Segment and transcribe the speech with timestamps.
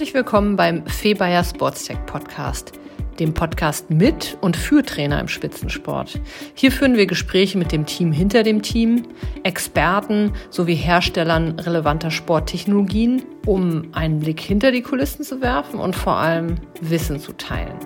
[0.00, 2.72] Herzlich willkommen beim Febayer Sportstech Podcast,
[3.18, 6.18] dem Podcast mit und für Trainer im Spitzensport.
[6.54, 9.02] Hier führen wir Gespräche mit dem Team hinter dem Team,
[9.42, 16.14] Experten sowie Herstellern relevanter Sporttechnologien, um einen Blick hinter die Kulissen zu werfen und vor
[16.14, 17.76] allem Wissen zu teilen.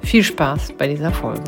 [0.00, 1.42] Viel Spaß bei dieser Folge.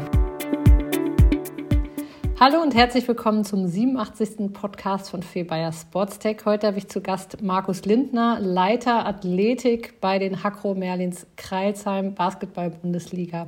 [2.38, 4.52] Hallo und herzlich willkommen zum 87.
[4.52, 6.44] Podcast von Febayer Sportstech.
[6.44, 13.46] Heute habe ich zu Gast Markus Lindner, Leiter Athletik bei den Hakro Merlins Kreilsheim Basketball-Bundesliga.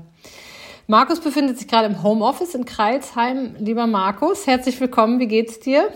[0.86, 3.56] Markus befindet sich gerade im Homeoffice in Kreilsheim.
[3.58, 5.20] Lieber Markus, herzlich willkommen.
[5.20, 5.90] Wie geht's dir?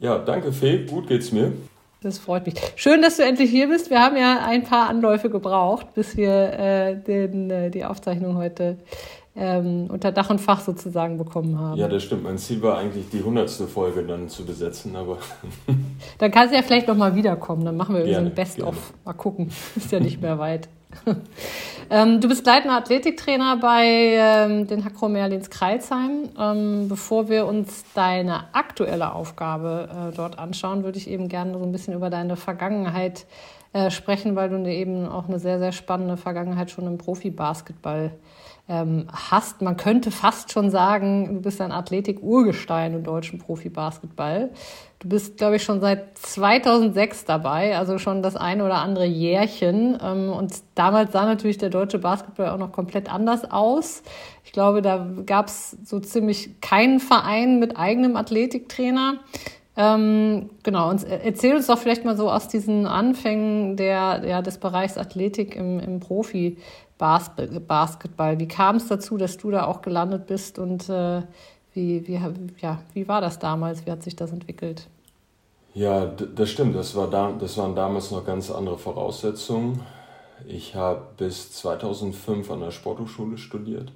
[0.00, 0.86] Ja, danke Fee.
[0.86, 1.52] Gut geht's mir.
[2.00, 2.54] Das freut mich.
[2.74, 3.90] Schön, dass du endlich hier bist.
[3.90, 8.78] Wir haben ja ein paar Anläufe gebraucht, bis wir äh, den, äh, die Aufzeichnung heute
[9.38, 11.78] ähm, unter Dach und Fach sozusagen bekommen haben.
[11.78, 12.24] Ja, das stimmt.
[12.24, 15.18] Mein Ziel war eigentlich, die hundertste Folge dann zu besetzen, aber.
[16.18, 17.64] dann kannst du ja vielleicht nochmal wiederkommen.
[17.64, 18.92] Dann machen wir irgendwie so ein Best-of.
[19.04, 19.50] Mal gucken.
[19.76, 20.68] Ist ja nicht mehr weit.
[21.90, 26.30] ähm, du bist leitender Athletiktrainer bei ähm, den Hakro Merlins Kreilsheim.
[26.38, 31.64] Ähm, bevor wir uns deine aktuelle Aufgabe äh, dort anschauen, würde ich eben gerne so
[31.64, 33.26] ein bisschen über deine Vergangenheit
[33.78, 38.12] äh, sprechen, weil du eben auch eine sehr, sehr spannende Vergangenheit schon im Profibasketball
[38.68, 39.62] ähm, hast.
[39.62, 44.50] Man könnte fast schon sagen, du bist ein Athletik-Urgestein im deutschen Profibasketball.
[44.98, 49.96] Du bist, glaube ich, schon seit 2006 dabei, also schon das eine oder andere Jährchen.
[50.02, 54.02] Ähm, und damals sah natürlich der deutsche Basketball auch noch komplett anders aus.
[54.44, 59.20] Ich glaube, da gab es so ziemlich keinen Verein mit eigenem Athletiktrainer.
[59.80, 64.58] Ähm, genau, und erzähl uns doch vielleicht mal so aus diesen Anfängen der, ja, des
[64.58, 66.58] Bereichs Athletik im, im Profi,
[66.98, 68.40] Basketball.
[68.40, 71.22] Wie kam es dazu, dass du da auch gelandet bist und äh,
[71.74, 72.20] wie, wie,
[72.60, 73.86] ja, wie war das damals?
[73.86, 74.88] Wie hat sich das entwickelt?
[75.74, 76.74] Ja, das stimmt.
[76.74, 79.80] Das, war da, das waren damals noch ganz andere Voraussetzungen.
[80.48, 83.92] Ich habe bis 2005 an der Sporthochschule studiert,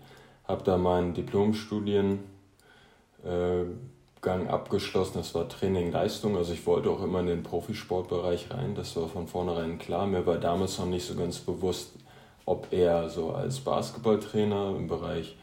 [0.46, 2.20] habe da meinen Diplomstudiengang
[3.24, 3.64] äh,
[4.24, 5.14] abgeschlossen.
[5.18, 6.36] Das war Training Leistung.
[6.36, 8.74] Also ich wollte auch immer in den Profisportbereich rein.
[8.74, 10.06] Das war von vornherein klar.
[10.06, 11.90] Mir war damals noch nicht so ganz bewusst,
[12.44, 15.36] ob er so als Basketballtrainer im Bereich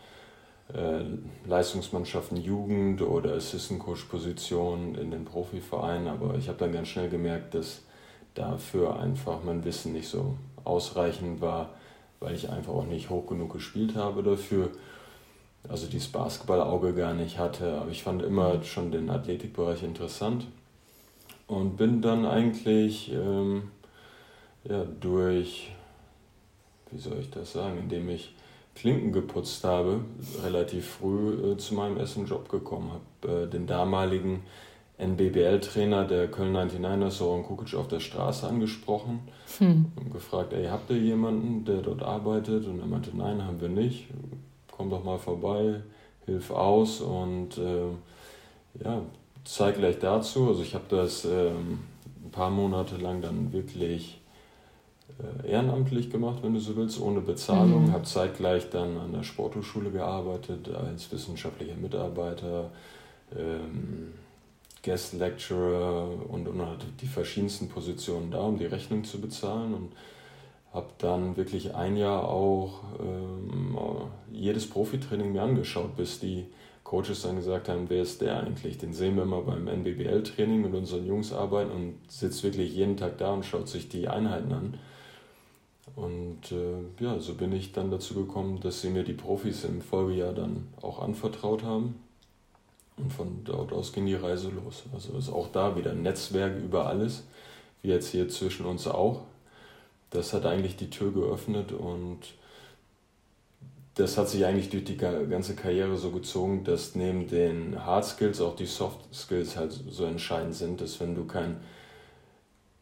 [0.74, 1.04] äh,
[1.48, 7.10] Leistungsmannschaften Jugend oder Assistant Coach Position in den Profivereinen, aber ich habe dann ganz schnell
[7.10, 7.82] gemerkt, dass
[8.36, 11.72] dafür einfach mein Wissen nicht so ausreichend war,
[12.20, 14.70] weil ich einfach auch nicht hoch genug gespielt habe dafür.
[15.68, 20.48] Also dieses Basketballauge gar nicht hatte, aber ich fand immer schon den Athletikbereich interessant
[21.48, 23.72] und bin dann eigentlich ähm,
[24.64, 25.72] ja, durch
[26.92, 28.34] wie soll ich das sagen, indem ich
[28.76, 30.02] Klinken geputzt habe,
[30.44, 32.92] relativ früh äh, zu meinem ersten Job gekommen.
[33.24, 34.44] Habe äh, den damaligen
[34.98, 39.20] NBBL-Trainer der Köln 99ers, Soren Kukic, auf der Straße angesprochen
[39.58, 39.92] hm.
[39.96, 42.68] und gefragt, ey, habt ihr jemanden, der dort arbeitet?
[42.68, 44.08] Und er meinte, nein, haben wir nicht.
[44.80, 45.82] Komm doch mal vorbei,
[46.26, 49.02] hilf aus und äh, ja,
[49.44, 50.48] zeig gleich dazu.
[50.48, 51.80] Also ich habe das ähm,
[52.24, 54.22] ein paar Monate lang dann wirklich
[55.44, 57.88] äh, ehrenamtlich gemacht, wenn du so willst, ohne Bezahlung.
[57.88, 57.92] Mhm.
[57.92, 62.72] Habe zeitgleich dann an der Sporthochschule gearbeitet als wissenschaftlicher Mitarbeiter,
[63.38, 64.14] ähm,
[64.82, 69.74] Guest Lecturer und, und hatte die verschiedensten Positionen da, um die Rechnung zu bezahlen.
[69.74, 69.92] Und
[70.74, 73.78] habe dann wirklich ein Jahr auch ähm,
[74.32, 76.46] jedes Profitraining mir angeschaut, bis die
[76.84, 78.78] Coaches dann gesagt haben, wer ist der eigentlich?
[78.78, 83.18] Den sehen wir immer beim NBBL-Training mit unseren Jungs arbeiten und sitzt wirklich jeden Tag
[83.18, 84.80] da und schaut sich die Einheiten an.
[85.96, 89.82] Und äh, ja, so bin ich dann dazu gekommen, dass sie mir die Profis im
[89.82, 91.96] Folgejahr dann auch anvertraut haben.
[92.98, 94.84] Und von dort aus ging die Reise los.
[94.94, 97.24] Also ist auch da wieder ein Netzwerk über alles,
[97.82, 99.22] wie jetzt hier zwischen uns auch.
[100.10, 102.20] Das hat eigentlich die Tür geöffnet und
[103.96, 108.40] das hat sich eigentlich durch die ganze Karriere so gezogen, dass neben den Hard Skills
[108.40, 111.58] auch die Soft Skills halt so entscheidend sind, dass wenn du kein,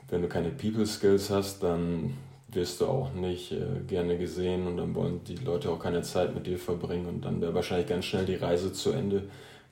[0.09, 2.13] wenn du keine People Skills hast, dann
[2.49, 6.33] wirst du auch nicht äh, gerne gesehen und dann wollen die Leute auch keine Zeit
[6.33, 9.23] mit dir verbringen und dann wäre wahrscheinlich ganz schnell die Reise zu Ende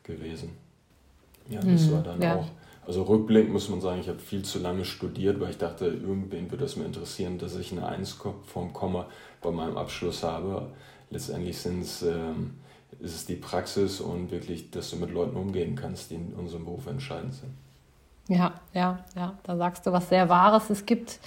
[0.04, 0.50] gewesen.
[1.48, 2.36] Ja, das mhm, war dann ja.
[2.36, 2.48] auch.
[2.88, 6.52] Also rückblickend muss man sagen, ich habe viel zu lange studiert, weil ich dachte, irgendwen
[6.52, 9.08] würde das mir interessieren, dass ich eine 1 vom Komma
[9.42, 10.68] bei meinem Abschluss habe.
[11.10, 12.56] Letztendlich sind's, ähm,
[13.00, 16.66] ist es die Praxis und wirklich, dass du mit Leuten umgehen kannst, die in unserem
[16.66, 17.54] Beruf entscheidend sind.
[18.28, 20.70] Ja, ja, ja, da sagst du was sehr Wahres.
[20.70, 21.20] Es gibt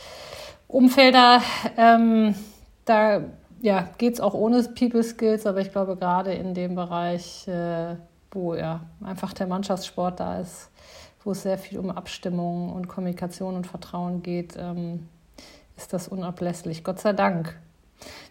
[0.67, 1.43] Umfelder,
[1.77, 2.35] ähm,
[2.85, 3.23] da
[3.61, 7.97] ja, geht es auch ohne People Skills, aber ich glaube gerade in dem Bereich, äh,
[8.31, 10.71] wo ja einfach der Mannschaftssport da ist,
[11.29, 15.09] wo es sehr viel um Abstimmung und Kommunikation und Vertrauen geht, ähm,
[15.77, 16.85] ist das unablässlich.
[16.85, 17.55] Gott sei Dank.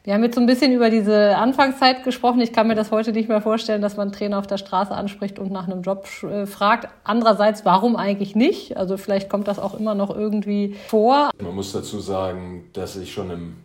[0.03, 2.41] Wir haben jetzt so ein bisschen über diese Anfangszeit gesprochen.
[2.41, 5.38] Ich kann mir das heute nicht mehr vorstellen, dass man Trainer auf der Straße anspricht
[5.38, 6.89] und nach einem Job äh, fragt.
[7.03, 8.77] Andererseits, warum eigentlich nicht?
[8.77, 11.29] Also vielleicht kommt das auch immer noch irgendwie vor.
[11.39, 13.57] Man muss dazu sagen, dass ich schon im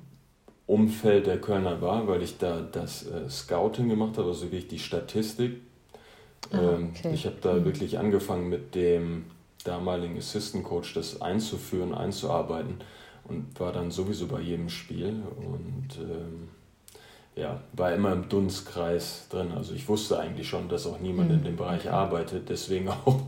[0.67, 4.79] Umfeld der Kölner war, weil ich da das äh, Scouting gemacht habe, also wirklich die
[4.79, 5.63] Statistik.
[6.51, 7.13] Ah, ähm, okay.
[7.15, 7.65] Ich habe da mhm.
[7.65, 9.25] wirklich angefangen mit dem
[9.65, 12.77] damaligen Assistant Coach das einzuführen, einzuarbeiten
[13.25, 16.49] und war dann sowieso bei jedem Spiel und ähm,
[17.35, 19.53] ja, war immer im Dunstkreis drin.
[19.53, 21.39] Also ich wusste eigentlich schon, dass auch niemand mhm.
[21.39, 23.21] in dem Bereich arbeitet, deswegen auch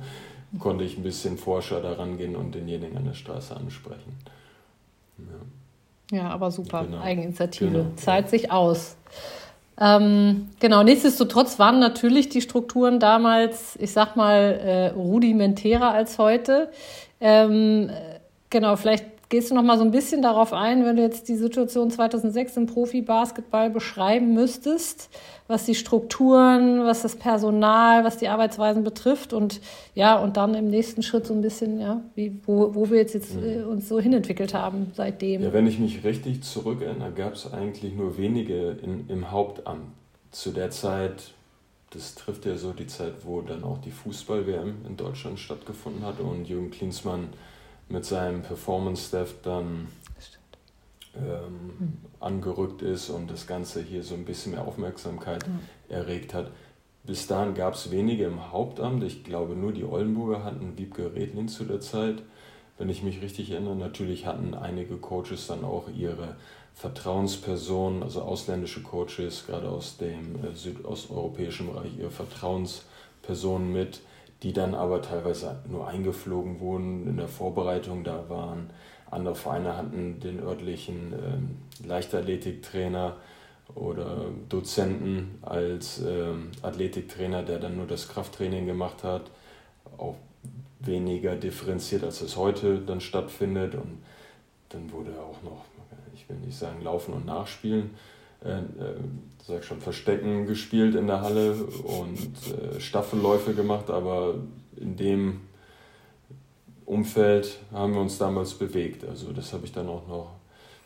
[0.58, 4.19] konnte ich ein bisschen forscher daran gehen und denjenigen an der Straße ansprechen.
[5.19, 7.00] Ja, ja aber super, genau.
[7.00, 7.90] Eigeninitiative, genau.
[7.96, 8.96] zahlt sich aus.
[9.80, 16.70] Ähm, genau, nichtsdestotrotz waren natürlich die Strukturen damals, ich sag mal, äh, rudimentärer als heute.
[17.20, 17.90] Ähm,
[18.50, 21.34] genau, vielleicht Gehst du noch mal so ein bisschen darauf ein, wenn du jetzt die
[21.34, 25.10] Situation 2006 im Profi-Basketball beschreiben müsstest,
[25.48, 29.60] was die Strukturen, was das Personal, was die Arbeitsweisen betrifft und
[29.96, 33.14] ja, und dann im nächsten Schritt so ein bisschen, ja, wie, wo, wo wir jetzt,
[33.14, 33.70] jetzt äh, mhm.
[33.70, 35.42] uns so hinentwickelt haben seitdem.
[35.42, 39.88] Ja, wenn ich mich richtig zurückerinnere, gab es eigentlich nur wenige in, im Hauptamt.
[40.31, 41.32] Zu der Zeit,
[41.90, 46.20] das trifft ja so die Zeit, wo dann auch die Fußball-WM in Deutschland stattgefunden hat
[46.20, 47.31] und Jürgen Klinsmann
[47.88, 49.88] mit seinem Performance-Staff dann
[51.16, 51.92] ähm, mhm.
[52.20, 55.60] angerückt ist und das Ganze hier so ein bisschen mehr Aufmerksamkeit mhm.
[55.88, 56.50] erregt hat.
[57.04, 59.04] Bis dahin gab es wenige im Hauptamt.
[59.04, 62.22] Ich glaube, nur die Oldenburger hatten Wiebke Redlin zu der Zeit.
[62.78, 66.36] Wenn ich mich richtig erinnere, natürlich hatten einige Coaches dann auch ihre
[66.75, 74.00] Vertrauenspersonen, also ausländische Coaches, gerade aus dem äh, südosteuropäischen Bereich, ihre Vertrauenspersonen mit
[74.44, 78.05] die dann aber teilweise nur eingeflogen wurden in der Vorbereitung.
[78.05, 78.69] Da waren
[79.11, 81.56] andere Vereine hatten den örtlichen ähm,
[81.88, 83.17] Leichtathletiktrainer
[83.75, 89.31] oder Dozenten als ähm, Athletiktrainer, der dann nur das Krafttraining gemacht hat,
[89.96, 90.17] auch
[90.81, 93.75] weniger differenziert, als es heute dann stattfindet.
[93.75, 94.02] Und
[94.69, 95.64] dann wurde auch noch,
[96.14, 97.93] ich will nicht sagen Laufen und Nachspielen,
[98.44, 98.62] äh, äh,
[99.46, 102.19] sag schon, Verstecken gespielt in der Halle und
[102.52, 104.37] äh, Staffelläufe gemacht, aber
[104.76, 105.41] in dem
[106.87, 109.05] Umfeld haben wir uns damals bewegt.
[109.05, 110.31] Also das habe ich dann auch noch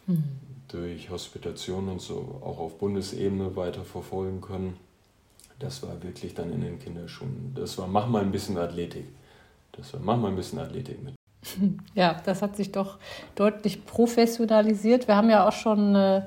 [0.07, 0.25] mhm.
[0.69, 4.77] durch Hospitation und so auch auf Bundesebene weiter verfolgen können.
[5.59, 7.53] Das war wirklich dann in den Kinderschuhen.
[7.55, 9.07] Das war, mach mal ein bisschen Athletik.
[9.73, 11.15] Das war, mach mal ein bisschen Athletik mit.
[11.95, 12.99] Ja, das hat sich doch
[13.35, 15.09] deutlich professionalisiert.
[15.09, 16.23] Wir haben ja auch schon äh,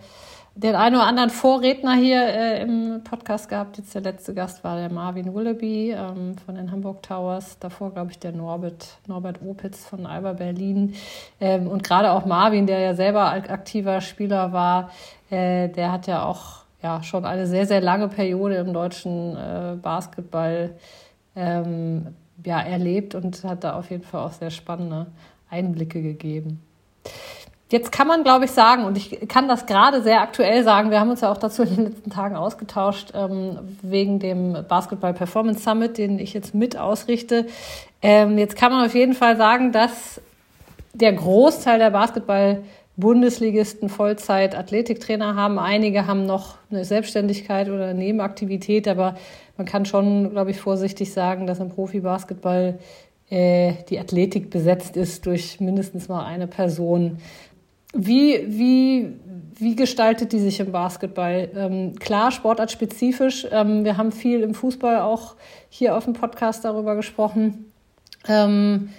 [0.56, 3.78] den einen oder anderen Vorredner hier äh, im Podcast gehabt.
[3.78, 7.58] Jetzt der letzte Gast war der Marvin Willoughby ähm, von den Hamburg Towers.
[7.60, 10.94] Davor, glaube ich, der Norbert, Norbert Opitz von Alba Berlin.
[11.40, 14.92] Ähm, und gerade auch Marvin, der ja selber aktiver Spieler war,
[15.30, 19.78] äh, der hat ja auch ja, schon eine sehr, sehr lange Periode im deutschen äh,
[19.82, 20.76] Basketball
[21.36, 25.08] ähm, ja, erlebt und hat da auf jeden Fall auch sehr spannende
[25.50, 26.62] Einblicke gegeben.
[27.72, 31.00] Jetzt kann man, glaube ich, sagen, und ich kann das gerade sehr aktuell sagen, wir
[31.00, 35.62] haben uns ja auch dazu in den letzten Tagen ausgetauscht, ähm, wegen dem Basketball Performance
[35.62, 37.46] Summit, den ich jetzt mit ausrichte.
[38.02, 40.20] Ähm, jetzt kann man auf jeden Fall sagen, dass
[40.94, 45.58] der Großteil der Basketball-Bundesligisten Vollzeit-Athletiktrainer haben.
[45.58, 49.16] Einige haben noch eine Selbstständigkeit oder eine Nebenaktivität, aber
[49.56, 52.80] man kann schon, glaube ich, vorsichtig sagen, dass im Profibasketball
[53.30, 57.20] äh, die Athletik besetzt ist durch mindestens mal eine Person.
[57.94, 59.14] Wie, wie,
[59.56, 61.50] wie gestaltet die sich im Basketball?
[61.56, 63.48] Ähm, klar, sportartspezifisch.
[63.52, 65.36] Ähm, wir haben viel im Fußball auch
[65.70, 67.72] hier auf dem Podcast darüber gesprochen.
[68.28, 68.90] Ähm,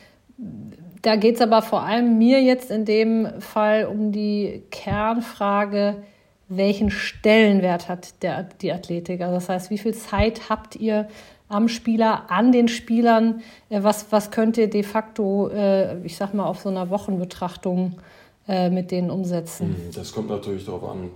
[1.00, 6.02] da geht es aber vor allem mir jetzt in dem Fall um die Kernfrage,
[6.48, 9.22] welchen Stellenwert hat der, die Athletik?
[9.22, 11.08] Also das heißt, wie viel Zeit habt ihr
[11.48, 13.40] am Spieler, an den Spielern?
[13.70, 17.96] Äh, was, was könnt ihr de facto, äh, ich sag mal, auf so einer Wochenbetrachtung
[17.96, 19.68] äh, mit denen umsetzen.
[19.68, 21.10] Mhm, das kommt natürlich darauf an,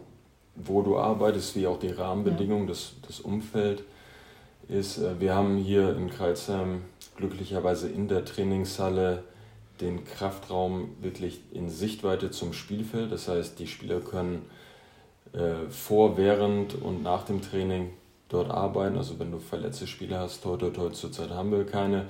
[0.55, 2.71] wo du arbeitest, wie auch die Rahmenbedingungen, ja.
[2.71, 3.83] das, das Umfeld
[4.69, 4.99] ist.
[4.99, 6.83] Äh, wir haben hier in Kreuzheim
[7.17, 9.25] glücklicherweise in der Trainingshalle
[9.81, 13.13] den Kraftraum wirklich in Sichtweite zum Spielfeld.
[13.13, 14.43] Das heißt, die Spieler können
[15.33, 17.91] äh, vor, während und nach dem Training
[18.29, 18.97] dort arbeiten.
[18.97, 22.07] Also wenn du verletzte Spieler hast, heute, heute zurzeit haben wir keine,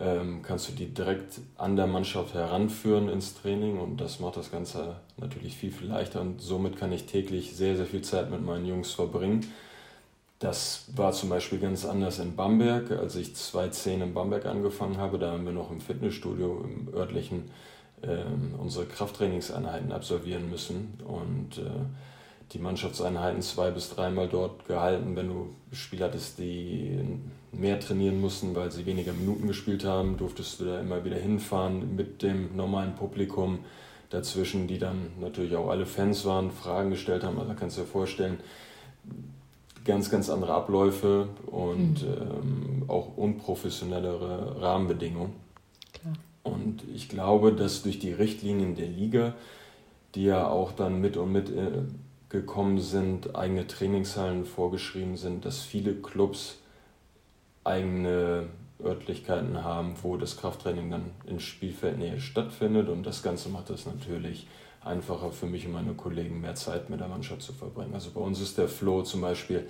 [0.00, 4.50] ähm, kannst du die direkt an der Mannschaft heranführen ins Training und das macht das
[4.50, 8.44] Ganze natürlich viel, viel leichter und somit kann ich täglich sehr, sehr viel Zeit mit
[8.44, 9.46] meinen Jungs verbringen.
[10.38, 15.18] Das war zum Beispiel ganz anders in Bamberg, als ich 2010 in Bamberg angefangen habe.
[15.18, 17.50] Da haben wir noch im Fitnessstudio, im örtlichen
[18.02, 21.70] ähm, unsere Krafttrainingseinheiten absolvieren müssen und äh,
[22.52, 26.98] die Mannschaftseinheiten zwei bis dreimal dort gehalten, wenn du Spieler hattest, die
[27.52, 31.94] mehr trainieren mussten, weil sie weniger Minuten gespielt haben, durftest du da immer wieder hinfahren
[31.94, 33.60] mit dem normalen Publikum
[34.10, 37.38] dazwischen, die dann natürlich auch alle Fans waren, Fragen gestellt haben.
[37.38, 38.38] Also kannst du dir vorstellen,
[39.84, 42.08] ganz, ganz andere Abläufe und mhm.
[42.08, 45.32] ähm, auch unprofessionellere Rahmenbedingungen.
[45.92, 46.14] Klar.
[46.42, 49.34] Und ich glaube, dass durch die Richtlinien der Liga,
[50.14, 51.82] die ja auch dann mit und mit äh,
[52.30, 56.58] gekommen sind, eigene Trainingshallen vorgeschrieben sind, dass viele Clubs
[57.64, 58.46] eigene
[58.82, 62.88] Örtlichkeiten haben, wo das Krafttraining dann in Spielfeldnähe stattfindet.
[62.88, 64.46] Und das Ganze macht es natürlich
[64.82, 67.94] einfacher für mich und meine Kollegen, mehr Zeit mit der Mannschaft zu verbringen.
[67.94, 69.68] Also bei uns ist der Flow zum Beispiel,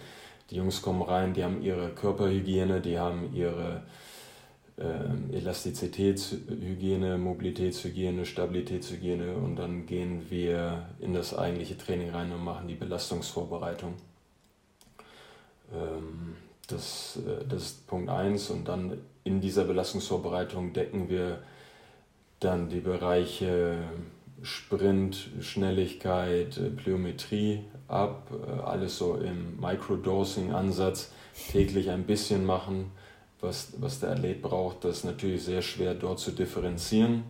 [0.50, 3.83] die Jungs kommen rein, die haben ihre Körperhygiene, die haben ihre
[5.33, 12.77] Elastizitätshygiene, Mobilitätshygiene, Stabilitätshygiene und dann gehen wir in das eigentliche Training rein und machen die
[12.77, 13.95] Belastungsvorbereitung.
[15.73, 21.43] Ähm, das, äh, das ist Punkt 1 und dann in dieser Belastungsvorbereitung decken wir
[22.41, 23.79] dann die Bereiche
[24.43, 31.13] Sprint, Schnelligkeit, äh, Plyometrie ab, äh, alles so im Microdosing-Ansatz,
[31.51, 32.93] täglich ein bisschen machen,
[33.41, 34.85] was, was der Athlet braucht.
[34.85, 37.25] Das ist natürlich sehr schwer dort zu differenzieren,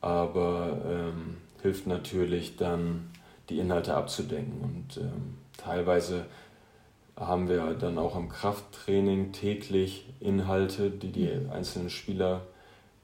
[0.00, 3.10] aber ähm, hilft natürlich dann,
[3.48, 4.60] die Inhalte abzudenken.
[4.62, 6.26] Und ähm, teilweise
[7.16, 12.42] haben wir dann auch im Krafttraining täglich Inhalte, die die einzelnen Spieler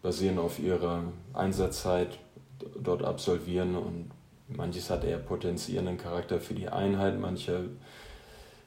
[0.03, 1.03] basieren auf ihrer
[1.35, 2.19] Einsatzzeit
[2.81, 4.11] dort absolvieren und
[4.49, 7.65] manches hat eher potenzierenden Charakter für die Einheit, manche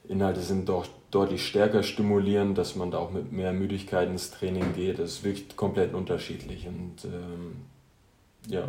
[0.07, 4.73] Inhalte sind doch deutlich stärker stimulierend, dass man da auch mit mehr Müdigkeit ins Training
[4.75, 4.99] geht.
[4.99, 7.55] Das ist wirklich komplett unterschiedlich und ähm,
[8.47, 8.67] ja,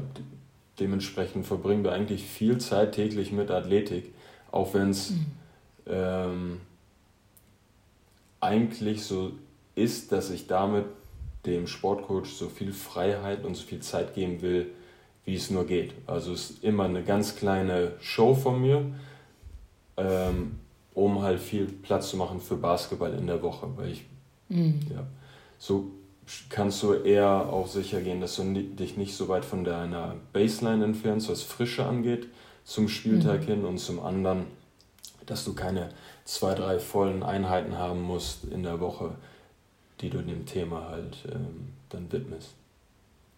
[0.79, 4.15] dementsprechend verbringen wir eigentlich viel Zeit täglich mit Athletik,
[4.51, 5.27] auch wenn es mhm.
[5.87, 6.61] ähm,
[8.41, 9.33] eigentlich so
[9.75, 10.87] ist, dass ich damit
[11.47, 14.71] dem Sportcoach so viel Freiheit und so viel Zeit geben will,
[15.25, 15.95] wie es nur geht.
[16.07, 18.85] Also es ist immer eine ganz kleine Show von mir,
[19.97, 20.59] ähm,
[21.01, 23.67] um halt viel Platz zu machen für Basketball in der Woche.
[23.77, 24.05] Weil ich,
[24.49, 24.81] mhm.
[24.91, 25.07] ja,
[25.59, 25.91] so
[26.51, 30.85] kannst du eher auch sicher gehen, dass du dich nicht so weit von deiner Baseline
[30.85, 32.29] entfernst, was Frische angeht,
[32.65, 33.47] zum Spieltag mhm.
[33.47, 34.45] hin und zum anderen,
[35.25, 35.89] dass du keine
[36.27, 39.13] zwei, drei vollen Einheiten haben musst in der Woche,
[40.03, 42.51] die du dem Thema halt ähm, dann widmest.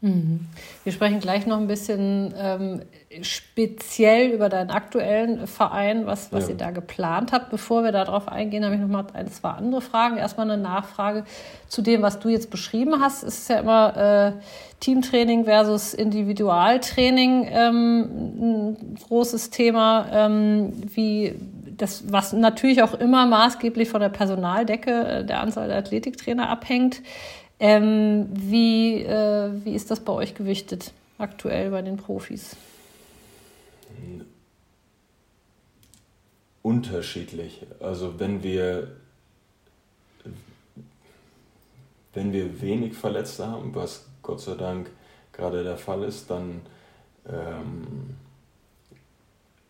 [0.02, 0.40] Mhm.
[0.82, 2.82] Wir sprechen gleich noch ein bisschen ähm,
[3.22, 6.50] speziell über deinen aktuellen Verein, was, was ja.
[6.50, 7.50] ihr da geplant habt.
[7.50, 10.16] Bevor wir darauf eingehen, habe ich noch mal ein, zwei andere Fragen.
[10.16, 11.24] Erstmal eine Nachfrage
[11.68, 13.22] zu dem, was du jetzt beschrieben hast.
[13.22, 14.32] Es ist ja immer äh,
[14.80, 18.00] Teamtraining versus Individualtraining ähm,
[18.40, 20.06] ein großes Thema.
[20.12, 21.36] Ähm, wie
[21.76, 27.02] das, was natürlich auch immer maßgeblich von der Personaldecke äh, der Anzahl der Athletiktrainer abhängt.
[27.62, 32.56] Ähm, wie, äh, wie ist das bei euch gewichtet aktuell bei den Profis?
[36.62, 37.64] Unterschiedlich.
[37.78, 38.96] Also wenn wir
[42.14, 44.90] wenn wir wenig Verletzte haben, was Gott sei Dank
[45.32, 46.62] gerade der Fall ist, dann
[47.28, 48.16] ähm,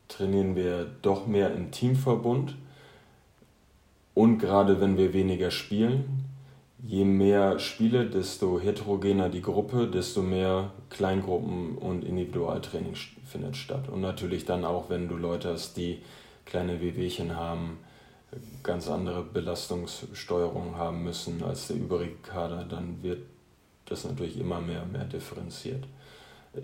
[0.09, 2.57] trainieren wir doch mehr im Teamverbund.
[4.15, 6.22] Und gerade wenn wir weniger spielen,
[6.85, 13.89] je mehr Spiele, desto heterogener die Gruppe, desto mehr Kleingruppen und Individualtraining findet statt.
[13.89, 16.03] Und natürlich dann auch, wenn du Leute hast, die
[16.45, 17.79] kleine Wehwehchen haben,
[18.63, 23.21] ganz andere Belastungssteuerung haben müssen als der übrige Kader, dann wird
[23.85, 25.85] das natürlich immer mehr mehr differenziert.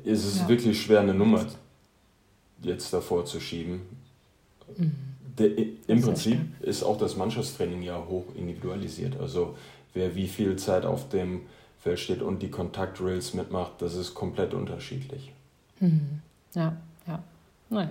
[0.04, 0.48] Es ist ja.
[0.48, 1.44] wirklich schwer, eine Nummer
[2.62, 3.82] jetzt davor zu schieben.
[4.76, 4.92] Mhm.
[5.38, 5.56] Der,
[5.86, 9.18] Im Prinzip ist auch das Mannschaftstraining ja hoch individualisiert.
[9.20, 9.56] Also
[9.94, 11.42] wer wie viel Zeit auf dem
[11.78, 15.32] Feld steht und die Kontaktdrills mitmacht, das ist komplett unterschiedlich.
[15.80, 16.20] Mhm.
[16.54, 16.76] Ja,
[17.06, 17.22] ja.
[17.70, 17.90] Naja.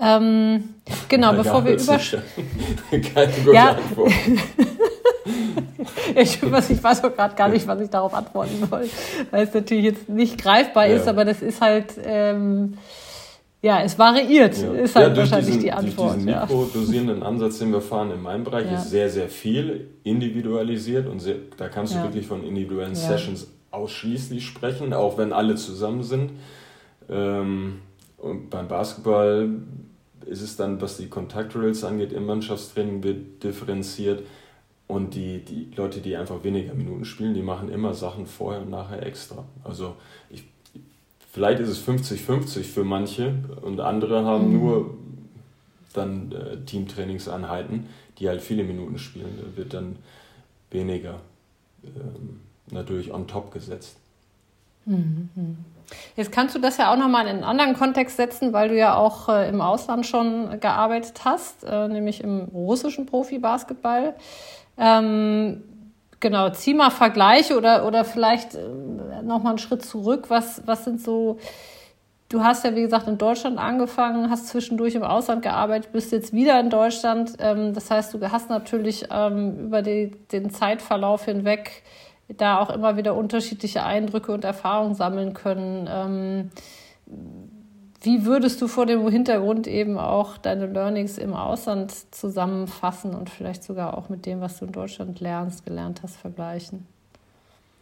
[0.00, 0.74] Ähm,
[1.08, 1.98] genau, Na, bevor wir über.
[2.90, 3.70] Keine gute ja.
[3.70, 4.12] Antwort.
[6.14, 8.88] ich, ich weiß auch gerade gar nicht, was ich darauf antworten soll,
[9.30, 10.96] weil es natürlich jetzt nicht greifbar ja.
[10.96, 11.94] ist, aber das ist halt.
[12.02, 12.78] Ähm,
[13.60, 14.72] ja, es variiert, ja.
[14.72, 16.10] ist halt ja, wahrscheinlich diesen, die Antwort.
[16.10, 16.40] Durch diesen ja.
[16.42, 18.78] mikrodosierenden Ansatz, den wir fahren in meinem Bereich, ja.
[18.78, 24.46] ist sehr, sehr viel individualisiert und sehr, da kannst du wirklich von individuellen Sessions ausschließlich
[24.46, 26.32] sprechen, auch wenn alle zusammen sind.
[27.08, 27.80] Ähm,
[28.16, 29.50] und beim Basketball
[30.26, 34.22] ist es dann, was die Kontaktdrills angeht, im Mannschaftstraining wird differenziert.
[34.86, 38.70] Und die, die Leute, die einfach weniger Minuten spielen, die machen immer Sachen vorher und
[38.70, 39.44] nachher extra.
[39.62, 39.96] Also
[40.30, 40.44] ich
[41.30, 44.58] vielleicht ist es 50-50 für manche und andere haben mhm.
[44.58, 44.94] nur
[45.92, 47.86] dann äh, Teamtrainingseinheiten,
[48.18, 49.38] die halt viele Minuten spielen.
[49.40, 49.96] Da wird dann
[50.70, 51.20] weniger
[51.84, 53.96] ähm, natürlich on top gesetzt.
[54.84, 55.28] Mhm.
[56.16, 58.96] Jetzt kannst du das ja auch nochmal in einen anderen Kontext setzen, weil du ja
[58.96, 64.14] auch äh, im Ausland schon gearbeitet hast, äh, nämlich im russischen Profibasketball.
[64.76, 65.62] Ähm,
[66.20, 70.26] genau, zieh mal Vergleiche oder, oder vielleicht äh, nochmal einen Schritt zurück.
[70.28, 71.38] Was, was sind so,
[72.28, 76.32] du hast ja wie gesagt in Deutschland angefangen, hast zwischendurch im Ausland gearbeitet, bist jetzt
[76.32, 77.34] wieder in Deutschland.
[77.38, 81.82] Ähm, das heißt, du hast natürlich ähm, über die, den Zeitverlauf hinweg
[82.36, 85.88] da auch immer wieder unterschiedliche Eindrücke und Erfahrungen sammeln können.
[85.90, 86.50] Ähm,
[88.00, 93.64] wie würdest du vor dem Hintergrund eben auch deine Learnings im Ausland zusammenfassen und vielleicht
[93.64, 96.86] sogar auch mit dem, was du in Deutschland lernst, gelernt hast, vergleichen?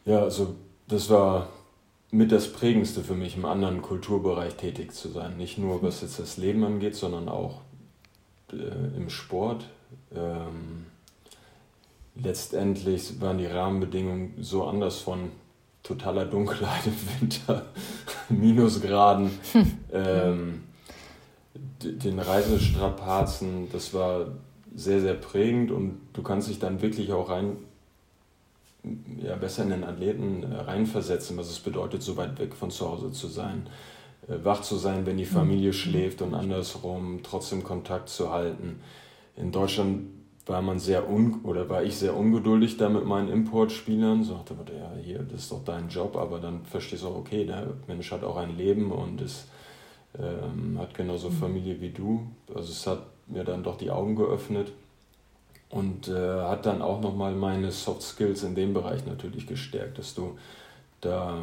[0.07, 0.55] Ja, also
[0.89, 1.49] das war
[2.11, 5.37] mit das Prägendste für mich, im anderen Kulturbereich tätig zu sein.
[5.37, 7.61] Nicht nur was jetzt das Leben angeht, sondern auch
[8.53, 9.69] äh, im Sport.
[10.15, 10.87] Ähm,
[12.15, 15.31] letztendlich waren die Rahmenbedingungen so anders von
[15.87, 17.67] totaler Dunkelheit im Winter,
[18.29, 19.73] Minusgraden, hm.
[19.93, 20.63] ähm,
[21.83, 24.27] den Reisestrapazen, das war
[24.75, 27.57] sehr, sehr prägend und du kannst dich dann wirklich auch rein,
[29.19, 32.89] ja, besser in den Athleten äh, reinversetzen, was es bedeutet, so weit weg von zu
[32.89, 33.69] Hause zu sein,
[34.29, 35.33] äh, wach zu sein, wenn die hm.
[35.33, 38.81] Familie schläft und andersrum trotzdem Kontakt zu halten.
[39.37, 40.09] In Deutschland
[40.47, 44.23] war man sehr un oder war ich sehr ungeduldig da mit meinen Importspielern.
[44.23, 47.17] So dachte man, ja, hier, das ist doch dein Job, aber dann verstehst du auch,
[47.17, 49.49] okay, der Mensch hat auch ein Leben und ist,
[50.19, 51.35] ähm, hat genauso mhm.
[51.35, 52.29] Familie wie du.
[52.55, 54.73] Also es hat mir dann doch die Augen geöffnet
[55.69, 60.15] und äh, hat dann auch nochmal meine Soft Skills in dem Bereich natürlich gestärkt, dass
[60.15, 60.39] du
[61.01, 61.39] da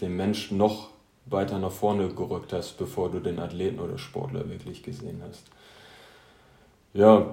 [0.00, 0.88] den Menschen noch
[1.26, 5.44] weiter nach vorne gerückt hast, bevor du den Athleten oder Sportler wirklich gesehen hast.
[6.94, 7.26] Ja,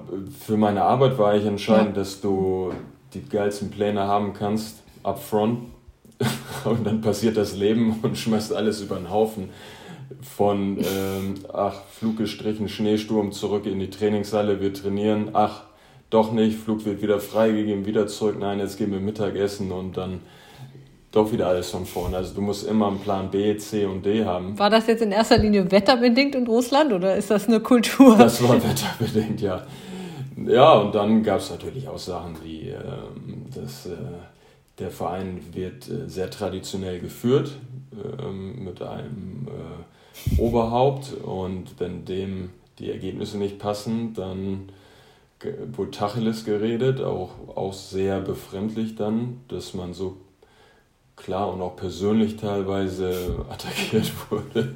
[0.45, 2.03] für meine Arbeit war ich entscheidend, ja.
[2.03, 2.71] dass du
[3.13, 5.67] die geilsten Pläne haben kannst, upfront.
[6.65, 9.49] und dann passiert das Leben und schmeißt alles über den Haufen.
[10.21, 15.29] Von, ähm, ach, Flug gestrichen, Schneesturm, zurück in die Trainingshalle, wir trainieren.
[15.33, 15.63] Ach,
[16.09, 18.37] doch nicht, Flug wird wieder freigegeben, wieder zurück.
[18.39, 20.21] Nein, jetzt gehen wir Mittagessen und dann
[21.11, 22.17] doch wieder alles von vorne.
[22.17, 24.57] Also du musst immer einen Plan B, C und D haben.
[24.59, 28.15] War das jetzt in erster Linie wetterbedingt in Russland oder ist das eine Kultur?
[28.17, 29.65] Das war wetterbedingt, ja.
[30.45, 32.77] Ja, und dann gab es natürlich auch Sachen wie, äh,
[33.53, 33.95] dass äh,
[34.77, 37.51] der Verein wird äh, sehr traditionell geführt
[38.21, 44.69] ähm, mit einem äh, Oberhaupt und wenn dem die Ergebnisse nicht passen, dann
[45.71, 50.17] wurde Tacheles geredet, auch, auch sehr befremdlich dann, dass man so
[51.19, 54.75] klar und auch persönlich teilweise attackiert wurde.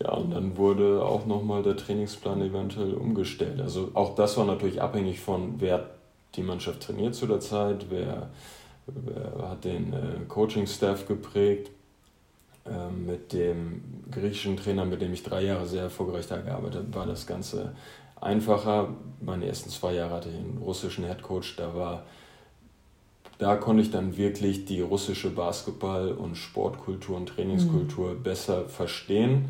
[0.00, 3.60] Ja, und dann wurde auch nochmal der Trainingsplan eventuell umgestellt.
[3.60, 5.90] Also auch das war natürlich abhängig von, wer
[6.36, 8.30] die Mannschaft trainiert zu der Zeit, wer,
[8.86, 11.70] wer hat den äh, Coaching-Staff geprägt.
[12.68, 16.94] Äh, mit dem griechischen Trainer, mit dem ich drei Jahre sehr erfolgreich da gearbeitet habe,
[16.94, 17.72] war das Ganze
[18.20, 18.88] einfacher.
[19.20, 22.04] Meine ersten zwei Jahre hatte ich einen russischen Headcoach, da war
[23.38, 28.22] da konnte ich dann wirklich die russische Basketball- und Sportkultur und Trainingskultur mhm.
[28.22, 29.46] besser verstehen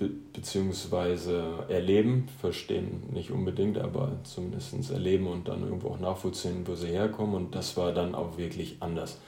[0.00, 2.26] be beziehungsweise erleben.
[2.40, 7.34] Verstehen nicht unbedingt, aber zumindest erleben und dann irgendwo auch nachvollziehen, wo sie herkommen.
[7.34, 9.18] Und das war dann auch wirklich anders.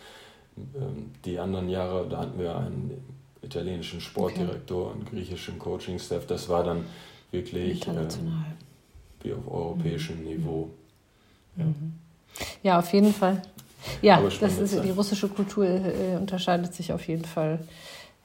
[0.56, 3.04] Ähm, die anderen Jahre, da hatten wir einen
[3.42, 4.98] italienischen Sportdirektor okay.
[4.98, 6.26] und griechischen Coaching-Staff.
[6.26, 6.84] Das war dann
[7.30, 8.08] wirklich äh,
[9.22, 10.24] wie auf europäischem mhm.
[10.24, 10.70] Niveau.
[11.56, 11.64] Ja.
[11.64, 11.92] Mhm.
[12.62, 13.42] ja, auf jeden Fall.
[14.00, 17.60] Ja, das ist, die russische Kultur äh, unterscheidet sich auf jeden Fall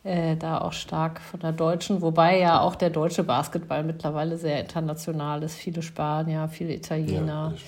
[0.03, 4.59] äh, da auch stark von der deutschen, wobei ja auch der deutsche Basketball mittlerweile sehr
[4.59, 5.55] international ist.
[5.55, 7.27] Viele Spanier, viele Italiener.
[7.27, 7.61] Ja, das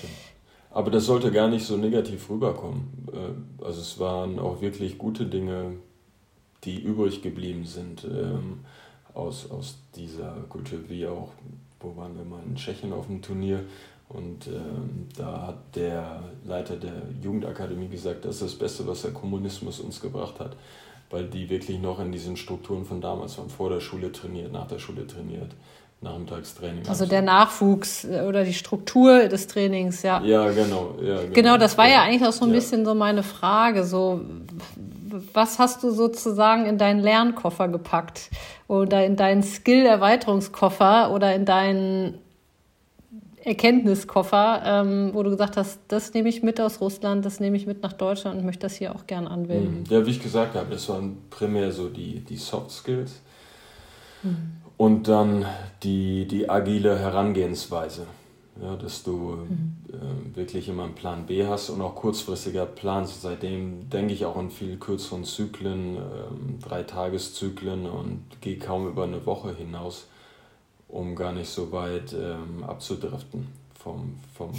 [0.71, 3.07] Aber das sollte gar nicht so negativ rüberkommen.
[3.11, 5.73] Äh, also es waren auch wirklich gute Dinge,
[6.63, 8.59] die übrig geblieben sind ähm,
[9.13, 11.29] aus, aus dieser Kultur, wie auch,
[11.79, 13.63] wo waren wir mal in Tschechien auf dem Turnier,
[14.09, 19.11] und ähm, da hat der Leiter der Jugendakademie gesagt, das ist das Beste, was der
[19.11, 20.55] Kommunismus uns gebracht hat,
[21.11, 24.67] weil die wirklich noch in diesen Strukturen von damals waren, vor der Schule trainiert, nach
[24.67, 25.51] der Schule trainiert,
[26.01, 26.87] Nachmittagstraining.
[26.87, 30.23] Also der Nachwuchs äh, oder die Struktur des Trainings, ja.
[30.23, 30.95] Ja, genau.
[31.01, 31.33] Ja, genau.
[31.33, 32.55] genau, das war ja, ja eigentlich auch so ein ja.
[32.55, 34.21] bisschen so meine Frage, so
[35.33, 38.29] was hast du sozusagen in deinen Lernkoffer gepackt
[38.67, 42.19] oder in deinen Skill-Erweiterungskoffer oder in deinen
[43.43, 47.65] Erkenntniskoffer, ähm, wo du gesagt hast, das nehme ich mit aus Russland, das nehme ich
[47.65, 49.79] mit nach Deutschland und möchte das hier auch gern anwenden?
[49.81, 49.85] Mhm.
[49.89, 53.21] Ja, wie ich gesagt habe, das waren primär so die, die Soft Skills
[54.23, 54.51] mhm.
[54.77, 55.45] und dann
[55.83, 58.07] die, die agile Herangehensweise.
[58.61, 59.77] Ja, dass du mhm.
[59.87, 63.21] äh, wirklich immer einen Plan B hast und auch kurzfristiger planst.
[63.21, 65.99] Seitdem denke ich auch in viel kürzeren Zyklen, äh,
[66.61, 70.07] drei Tageszyklen und gehe kaum über eine Woche hinaus
[70.89, 73.47] um gar nicht so weit ähm, abzudriften
[73.79, 74.51] vom, vom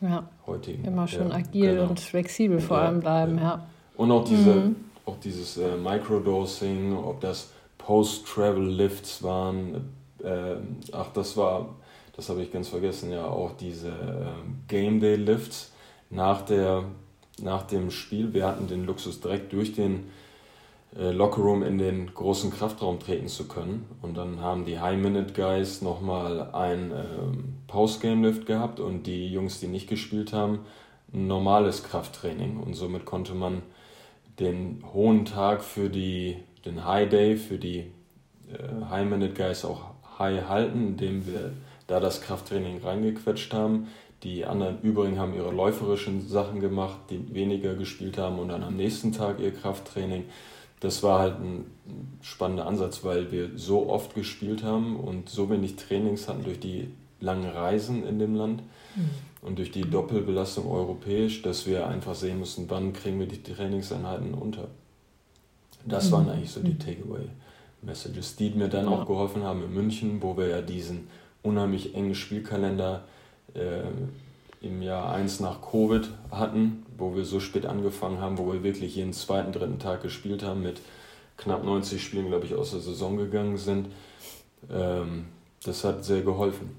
[0.00, 0.28] ja.
[0.46, 0.84] heutigen.
[0.84, 1.88] Immer schon ja, agil genau.
[1.88, 3.66] und flexibel vor allem bleiben, ja.
[3.96, 4.76] Und auch, diese, mhm.
[5.06, 9.92] auch dieses äh, Microdosing, ob das Post-Travel-Lifts waren,
[10.22, 10.56] äh,
[10.92, 11.76] ach, das war,
[12.16, 13.92] das habe ich ganz vergessen, ja, auch diese äh,
[14.68, 15.72] Game Day-Lifts
[16.10, 16.42] nach,
[17.40, 18.32] nach dem Spiel.
[18.34, 20.10] Wir hatten den Luxus direkt durch den
[20.96, 23.86] Lockerroom in den großen Kraftraum treten zu können.
[24.00, 29.88] Und dann haben die High-Minute-Guys nochmal ein ähm, Post-Game-Lift gehabt und die Jungs, die nicht
[29.88, 30.60] gespielt haben,
[31.12, 32.58] ein normales Krafttraining.
[32.58, 33.62] Und somit konnte man
[34.38, 37.78] den hohen Tag für die, den High Day, für die
[38.52, 41.52] äh, High-Minute-Guys auch high halten, indem wir
[41.88, 43.88] da das Krafttraining reingequetscht haben.
[44.22, 48.76] Die anderen übrigen haben ihre läuferischen Sachen gemacht, die weniger gespielt haben und dann am
[48.76, 50.24] nächsten Tag ihr Krafttraining
[50.84, 51.64] das war halt ein
[52.20, 56.88] spannender Ansatz, weil wir so oft gespielt haben und so wenig Trainings hatten durch die
[57.20, 58.62] langen Reisen in dem Land
[58.94, 59.08] mhm.
[59.40, 64.34] und durch die Doppelbelastung europäisch, dass wir einfach sehen mussten, wann kriegen wir die Trainingseinheiten
[64.34, 64.68] unter.
[65.86, 66.12] Das mhm.
[66.12, 66.78] waren eigentlich so die mhm.
[66.80, 68.90] Takeaway-Messages, die mir dann ja.
[68.90, 71.08] auch geholfen haben in München, wo wir ja diesen
[71.42, 73.04] unheimlich engen Spielkalender
[73.54, 73.84] äh,
[74.64, 78.96] im Jahr 1 nach Covid hatten, wo wir so spät angefangen haben, wo wir wirklich
[78.96, 80.80] jeden zweiten, dritten Tag gespielt haben, mit
[81.36, 83.88] knapp 90 Spielen, glaube ich, aus der Saison gegangen sind.
[84.72, 85.26] Ähm,
[85.64, 86.76] das hat sehr geholfen.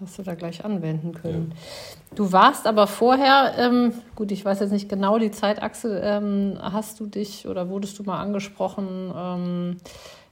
[0.00, 1.52] Hast du da gleich anwenden können.
[1.54, 2.16] Ja.
[2.16, 6.98] Du warst aber vorher, ähm, gut, ich weiß jetzt nicht genau die Zeitachse, ähm, hast
[6.98, 9.76] du dich oder wurdest du mal angesprochen ähm,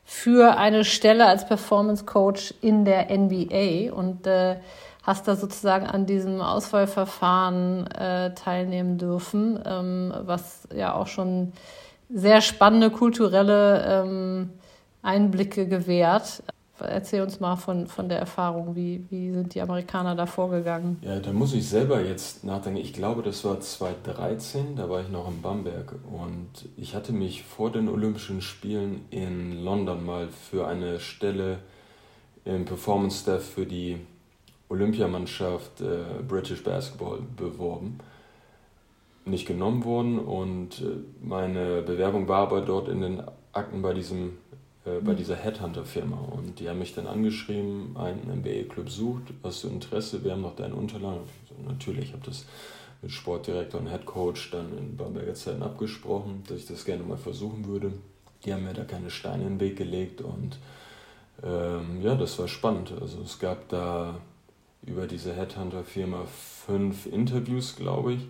[0.04, 4.56] für eine Stelle als Performance Coach in der NBA und äh,
[5.02, 11.52] hast da sozusagen an diesem Auswahlverfahren äh, teilnehmen dürfen, ähm, was ja auch schon
[12.08, 14.50] sehr spannende kulturelle ähm,
[15.02, 16.42] Einblicke gewährt.
[16.78, 20.98] Erzähl uns mal von, von der Erfahrung, wie, wie sind die Amerikaner da vorgegangen?
[21.02, 22.80] Ja, da muss ich selber jetzt nachdenken.
[22.80, 27.44] Ich glaube, das war 2013, da war ich noch in Bamberg und ich hatte mich
[27.44, 31.58] vor den Olympischen Spielen in London mal für eine Stelle
[32.44, 33.98] im Performance Staff für die
[34.72, 37.98] Olympiamannschaft äh, British Basketball beworben.
[39.24, 44.38] Nicht genommen worden und äh, meine Bewerbung war aber dort in den Akten bei, diesem,
[44.86, 45.16] äh, bei mhm.
[45.16, 46.16] dieser Headhunter-Firma.
[46.16, 50.56] Und die haben mich dann angeschrieben, ein NBA-Club sucht, hast du Interesse, wir haben noch
[50.56, 51.20] deine Unterlagen.
[51.48, 52.46] So, natürlich, ich habe das
[53.02, 57.66] mit Sportdirektor und Headcoach dann in Bamberger Zeiten abgesprochen, dass ich das gerne mal versuchen
[57.66, 57.92] würde.
[58.44, 60.58] Die haben mir da keine Steine in den Weg gelegt und
[61.44, 62.92] ähm, ja, das war spannend.
[63.00, 64.20] Also es gab da
[64.86, 66.24] über diese Headhunter-Firma
[66.66, 68.20] fünf Interviews, glaube ich.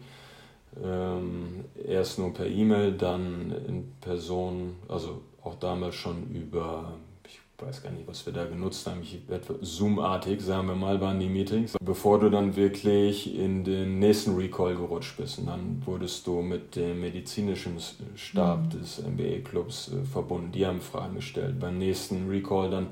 [0.83, 6.95] Ähm, erst nur per E-Mail, dann in Person, also auch damals schon über,
[7.27, 9.19] ich weiß gar nicht, was wir da genutzt haben, ich,
[9.61, 14.75] Zoom-artig, sagen wir mal, waren die Meetings, bevor du dann wirklich in den nächsten Recall
[14.75, 15.39] gerutscht bist.
[15.41, 17.77] Und dann wurdest du mit dem medizinischen
[18.15, 18.71] Stab mhm.
[18.71, 20.53] des MBA-Clubs äh, verbunden.
[20.53, 21.61] Die haben Fragen gestellt.
[21.61, 22.87] Beim nächsten Recall dann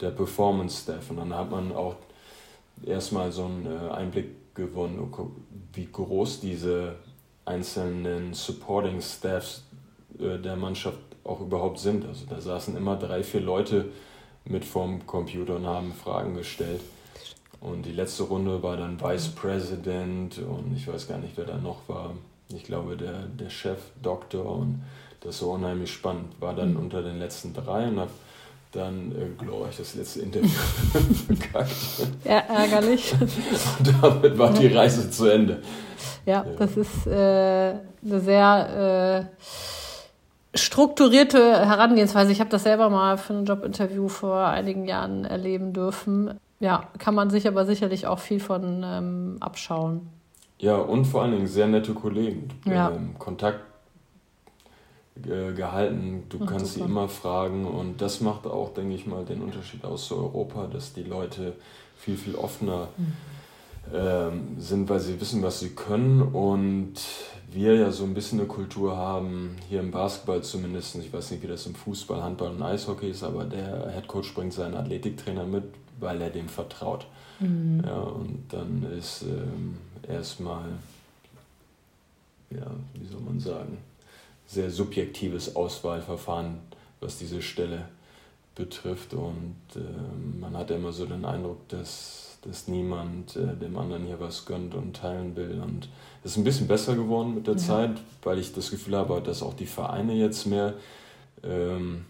[0.00, 1.10] der Performance-Staff.
[1.10, 1.96] Und dann hat man auch
[2.86, 5.12] erstmal so einen äh, Einblick gewonnen,
[5.72, 6.96] wie groß diese
[7.44, 9.64] einzelnen Supporting Staffs
[10.18, 12.04] äh, der Mannschaft auch überhaupt sind.
[12.04, 13.86] Also da saßen immer drei, vier Leute
[14.44, 16.80] mit vorm Computer und haben Fragen gestellt.
[17.60, 21.58] Und die letzte Runde war dann Vice President und ich weiß gar nicht, wer da
[21.58, 22.14] noch war.
[22.48, 24.82] Ich glaube, der, der Chef, Doktor und
[25.20, 26.40] das war unheimlich spannend.
[26.40, 26.80] War dann mhm.
[26.80, 28.10] unter den letzten drei und habe
[28.72, 30.48] dann äh, glorreich das letzte Interview
[31.26, 31.72] verkackt.
[32.24, 33.14] Ja, ärgerlich.
[33.20, 35.62] Und damit war die Reise zu Ende.
[36.26, 36.46] Ja, ja.
[36.58, 39.28] das ist äh, eine sehr
[40.54, 42.32] äh, strukturierte Herangehensweise.
[42.32, 46.38] Ich habe das selber mal für ein Jobinterview vor einigen Jahren erleben dürfen.
[46.60, 50.08] Ja, kann man sich aber sicherlich auch viel von ähm, abschauen.
[50.58, 52.48] Ja, und vor allen Dingen sehr nette Kollegen.
[52.64, 52.90] Ja.
[52.90, 53.60] Ähm, Kontakt
[55.14, 56.24] gehalten.
[56.28, 56.86] Du Ach, kannst super.
[56.86, 60.66] sie immer fragen und das macht auch, denke ich mal, den Unterschied aus zu Europa,
[60.66, 61.54] dass die Leute
[61.96, 63.12] viel, viel offener mhm.
[63.94, 66.94] ähm, sind, weil sie wissen, was sie können und
[67.50, 71.42] wir ja so ein bisschen eine Kultur haben, hier im Basketball zumindest, ich weiß nicht,
[71.42, 75.64] wie das im Fußball, Handball und Eishockey ist, aber der Headcoach bringt seinen Athletiktrainer mit,
[76.00, 77.06] weil er dem vertraut.
[77.40, 77.82] Mhm.
[77.84, 79.76] Ja, und dann ist ähm,
[80.08, 80.70] erstmal,
[82.50, 83.76] ja, wie soll man sagen,
[84.52, 86.58] sehr subjektives Auswahlverfahren,
[87.00, 87.86] was diese Stelle
[88.54, 89.14] betrifft.
[89.14, 94.20] Und äh, man hat immer so den Eindruck, dass, dass niemand äh, dem anderen hier
[94.20, 95.58] was gönnt und teilen will.
[95.62, 95.88] Und
[96.22, 97.60] es ist ein bisschen besser geworden mit der ja.
[97.60, 100.74] Zeit, weil ich das Gefühl habe, dass auch die Vereine jetzt mehr
[101.42, 102.04] ähm,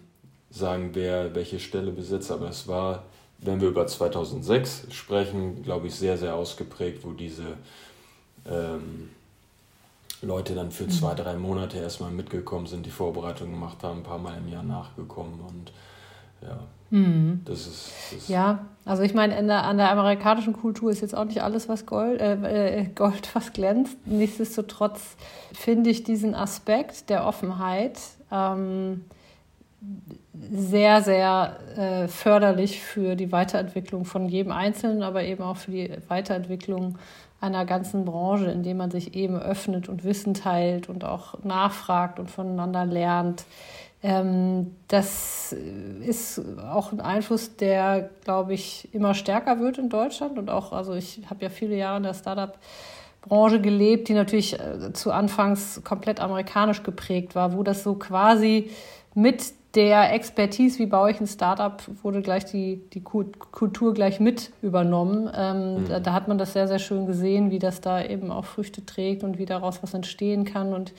[0.51, 2.33] sagen, wer welche Stelle besetzt.
[2.33, 3.05] Aber es war,
[3.39, 7.57] wenn wir über 2006 sprechen, glaube ich, sehr, sehr ausgeprägt, wo diese
[8.51, 9.11] ähm,
[10.27, 11.17] Leute dann für zwei, mhm.
[11.17, 15.41] drei Monate erstmal mitgekommen sind, die Vorbereitungen gemacht haben, ein paar Mal im Jahr nachgekommen
[15.41, 15.73] und
[16.43, 16.59] ja,
[16.91, 17.43] mhm.
[17.45, 21.25] das, ist, das Ja, also ich meine, der, an der amerikanischen Kultur ist jetzt auch
[21.25, 23.97] nicht alles, was Gold, äh, äh, Gold was glänzt.
[24.07, 25.17] Nichtsdestotrotz
[25.53, 27.99] finde ich diesen Aspekt der Offenheit
[28.31, 29.05] ähm,
[30.53, 35.91] sehr, sehr äh, förderlich für die Weiterentwicklung von jedem Einzelnen, aber eben auch für die
[36.09, 36.99] Weiterentwicklung
[37.43, 42.31] einer ganzen Branche, indem man sich eben öffnet und Wissen teilt und auch nachfragt und
[42.31, 43.45] voneinander lernt.
[44.03, 45.53] Ähm, das
[46.05, 46.41] ist
[46.73, 51.21] auch ein Einfluss, der, glaube ich, immer stärker wird in Deutschland und auch, also ich
[51.29, 56.83] habe ja viele Jahre in der Startup-Branche gelebt, die natürlich äh, zu Anfangs komplett amerikanisch
[56.83, 58.71] geprägt war, wo das so quasi
[59.15, 64.53] mit der Expertise, wie baue ich ein Startup, wurde gleich die, die Kultur gleich mit
[64.61, 65.31] übernommen.
[65.35, 65.89] Ähm, mhm.
[65.89, 68.85] da, da, hat man das sehr, sehr schön gesehen, wie das da eben auch Früchte
[68.85, 70.75] trägt und wie daraus was entstehen kann.
[70.75, 70.93] Und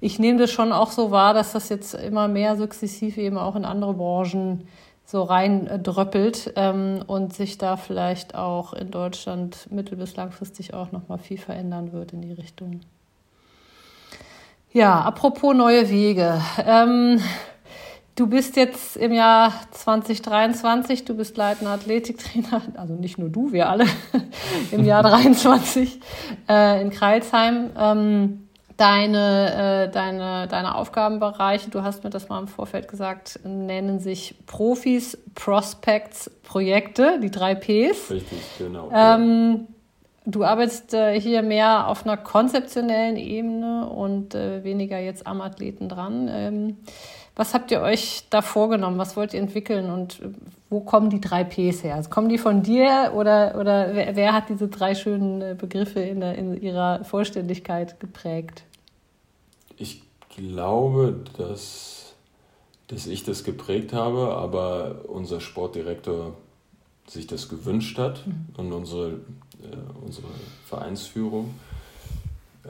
[0.00, 3.56] ich nehme das schon auch so wahr, dass das jetzt immer mehr sukzessiv eben auch
[3.56, 4.68] in andere Branchen
[5.04, 10.74] so rein äh, dröppelt ähm, und sich da vielleicht auch in Deutschland mittel- bis langfristig
[10.74, 12.80] auch nochmal viel verändern wird in die Richtung.
[14.72, 16.40] Ja, apropos neue Wege.
[16.64, 17.20] Ähm,
[18.14, 23.70] Du bist jetzt im Jahr 2023, du bist leitender Athletiktrainer, also nicht nur du, wir
[23.70, 23.86] alle
[24.70, 25.98] im Jahr 23
[26.48, 27.70] äh, in Kreilsheim.
[27.78, 33.98] Ähm, deine, äh, deine, deine Aufgabenbereiche, du hast mir das mal im Vorfeld gesagt, nennen
[33.98, 38.10] sich Profis, Prospects, Projekte, die drei Ps.
[38.10, 38.90] Richtig, genau.
[38.92, 39.68] Ähm,
[40.24, 45.88] Du arbeitest äh, hier mehr auf einer konzeptionellen Ebene und äh, weniger jetzt am Athleten
[45.88, 46.28] dran.
[46.30, 46.76] Ähm,
[47.34, 48.98] was habt ihr euch da vorgenommen?
[48.98, 50.20] Was wollt ihr entwickeln und
[50.68, 51.94] wo kommen die drei Ps her?
[51.96, 56.00] Also kommen die von dir oder, oder wer, wer hat diese drei schönen äh, Begriffe
[56.00, 58.64] in, der, in ihrer Vollständigkeit geprägt?
[59.78, 62.14] Ich glaube, dass,
[62.88, 66.34] dass ich das geprägt habe, aber unser Sportdirektor
[67.06, 68.46] sich das gewünscht hat mhm.
[68.56, 70.28] und unsere, äh, unsere
[70.66, 71.54] Vereinsführung.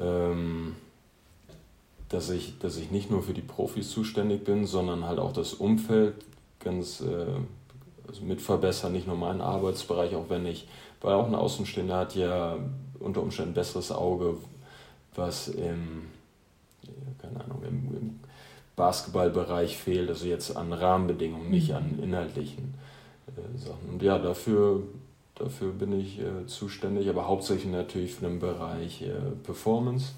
[0.00, 0.76] Ähm,
[2.12, 5.54] dass ich, dass ich nicht nur für die Profis zuständig bin, sondern halt auch das
[5.54, 6.14] Umfeld
[6.60, 7.26] ganz äh,
[8.06, 10.68] also mit verbessern, nicht nur meinen Arbeitsbereich, auch wenn ich,
[11.00, 12.58] weil auch ein Außenstehender hat ja
[13.00, 14.36] unter Umständen ein besseres Auge,
[15.14, 16.02] was im,
[17.20, 18.20] keine Ahnung, im, im
[18.76, 21.76] Basketballbereich fehlt, also jetzt an Rahmenbedingungen, nicht mhm.
[21.76, 22.74] an inhaltlichen
[23.28, 23.88] äh, Sachen.
[23.90, 24.82] Und ja, dafür,
[25.34, 30.12] dafür bin ich äh, zuständig, aber hauptsächlich natürlich für den Bereich äh, Performance.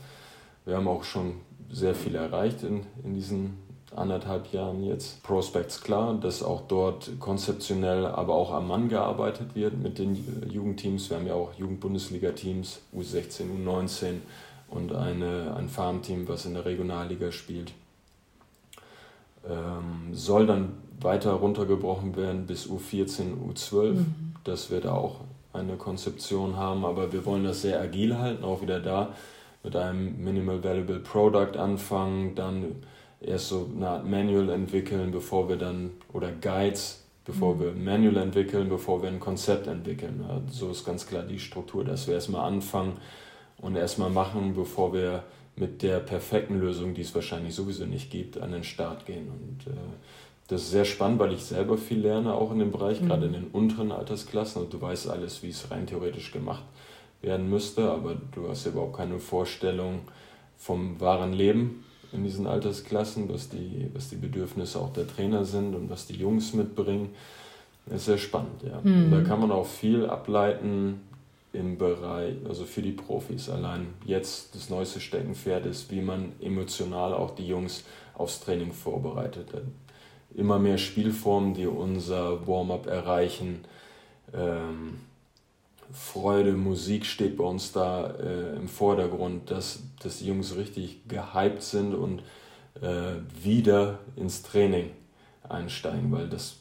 [0.64, 1.34] Wir haben auch schon
[1.74, 3.58] sehr viel erreicht in, in diesen
[3.94, 5.22] anderthalb Jahren jetzt.
[5.22, 11.10] Prospects klar, dass auch dort konzeptionell, aber auch am Mann gearbeitet wird mit den Jugendteams.
[11.10, 14.20] Wir haben ja auch Jugendbundesliga-Teams, U16, U19
[14.68, 17.72] und eine, ein Farmteam, was in der Regionalliga spielt.
[19.48, 24.34] Ähm, soll dann weiter runtergebrochen werden bis U14, U12, mhm.
[24.44, 25.20] dass wir da auch
[25.52, 29.14] eine Konzeption haben, aber wir wollen das sehr agil halten, auch wieder da
[29.64, 32.76] mit einem Minimal Valuable Product anfangen, dann
[33.20, 37.60] erst so eine Art Manual entwickeln, bevor wir dann, oder Guides, bevor mhm.
[37.60, 40.22] wir Manual entwickeln, bevor wir ein Konzept entwickeln.
[40.50, 42.98] so ist ganz klar die Struktur, dass wir erstmal anfangen
[43.58, 45.24] und erstmal machen, bevor wir
[45.56, 49.28] mit der perfekten Lösung, die es wahrscheinlich sowieso nicht gibt, an den Start gehen.
[49.28, 49.76] Und äh,
[50.48, 53.06] das ist sehr spannend, weil ich selber viel lerne, auch in dem Bereich, mhm.
[53.06, 54.62] gerade in den unteren Altersklassen.
[54.62, 56.93] Und du weißt alles, wie es rein theoretisch gemacht wird
[57.24, 60.00] werden müsste, aber du hast ja überhaupt keine Vorstellung
[60.56, 65.74] vom wahren Leben in diesen Altersklassen, was die, was die Bedürfnisse auch der Trainer sind
[65.74, 67.10] und was die Jungs mitbringen.
[67.86, 68.80] Das ist sehr spannend, ja.
[68.82, 69.04] Mhm.
[69.04, 71.00] Und da kann man auch viel ableiten
[71.52, 73.48] im Bereich, also für die Profis.
[73.48, 77.84] Allein jetzt das neueste Steckenpferd ist, wie man emotional auch die Jungs
[78.14, 79.48] aufs Training vorbereitet.
[80.34, 83.64] Immer mehr Spielformen, die unser Warm-up erreichen.
[84.32, 84.98] Ähm,
[85.94, 91.62] Freude, Musik steht bei uns da äh, im Vordergrund, dass, dass die Jungs richtig gehypt
[91.62, 92.20] sind und
[92.82, 94.90] äh, wieder ins Training
[95.48, 96.56] einsteigen, weil das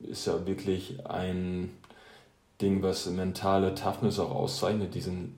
[0.00, 1.70] ist ja wirklich ein,
[2.60, 5.36] Ding, was mentale Toughness auch auszeichnet, diesen,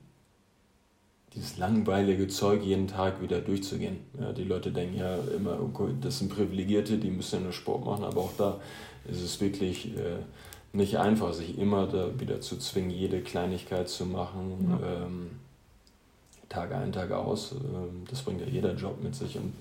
[1.35, 3.97] dieses langweilige Zeug jeden Tag wieder durchzugehen.
[4.19, 7.85] Ja, die Leute denken ja immer, okay, das sind Privilegierte, die müssen ja nur Sport
[7.85, 8.59] machen, aber auch da
[9.09, 10.17] ist es wirklich äh,
[10.73, 15.05] nicht einfach, sich immer da wieder zu zwingen, jede Kleinigkeit zu machen, ja.
[15.05, 15.31] ähm,
[16.49, 17.53] Tag ein, Tag aus.
[17.53, 19.53] Ähm, das bringt ja jeder Job mit sich und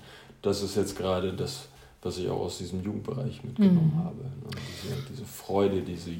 [0.42, 1.68] das ist jetzt gerade das,
[2.02, 4.04] was ich auch aus diesem Jugendbereich mitgenommen mhm.
[4.04, 4.22] habe.
[4.22, 4.60] Ne?
[4.82, 6.12] Diese, diese Freude, diese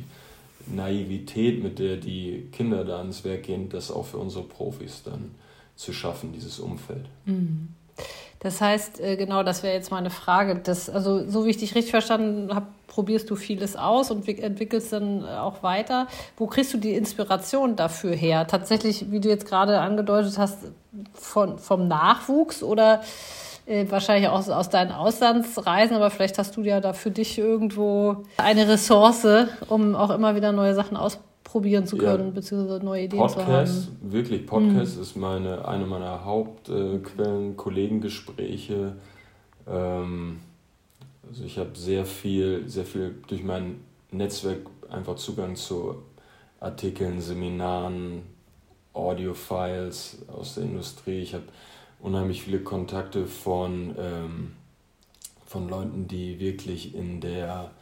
[0.66, 5.30] Naivität, mit der die Kinder da ans Werk gehen, das auch für unsere Profis dann
[5.76, 7.06] zu schaffen, dieses Umfeld.
[7.24, 7.68] Mhm.
[8.40, 10.56] Das heißt, äh, genau, das wäre jetzt meine Frage.
[10.56, 14.92] Das, also, so wie ich dich richtig verstanden habe, probierst du vieles aus und entwickelst
[14.92, 16.06] dann auch weiter.
[16.36, 18.46] Wo kriegst du die Inspiration dafür her?
[18.46, 20.58] Tatsächlich, wie du jetzt gerade angedeutet hast,
[21.12, 23.02] von, vom Nachwuchs oder
[23.66, 28.24] äh, wahrscheinlich auch aus deinen Auslandsreisen, aber vielleicht hast du ja da für dich irgendwo
[28.38, 29.26] eine Ressource,
[29.68, 30.96] um auch immer wieder neue Sachen
[31.50, 32.30] ausprobieren zu können, ja.
[32.30, 34.12] beziehungsweise neue Ideen Podcast, zu haben.
[34.12, 35.02] Wirklich, Podcast mhm.
[35.02, 38.94] ist meine, eine meiner Hauptquellen, Kollegengespräche.
[39.66, 40.38] Ähm,
[41.28, 43.80] also ich habe sehr viel, sehr viel durch mein
[44.12, 44.60] Netzwerk
[44.90, 45.96] einfach Zugang zu
[46.60, 48.22] Artikeln, Seminaren,
[48.92, 51.20] Audio-Files aus der Industrie.
[51.20, 51.44] Ich habe
[51.98, 54.52] unheimlich viele Kontakte von, ähm,
[55.46, 57.72] von Leuten, die wirklich in der,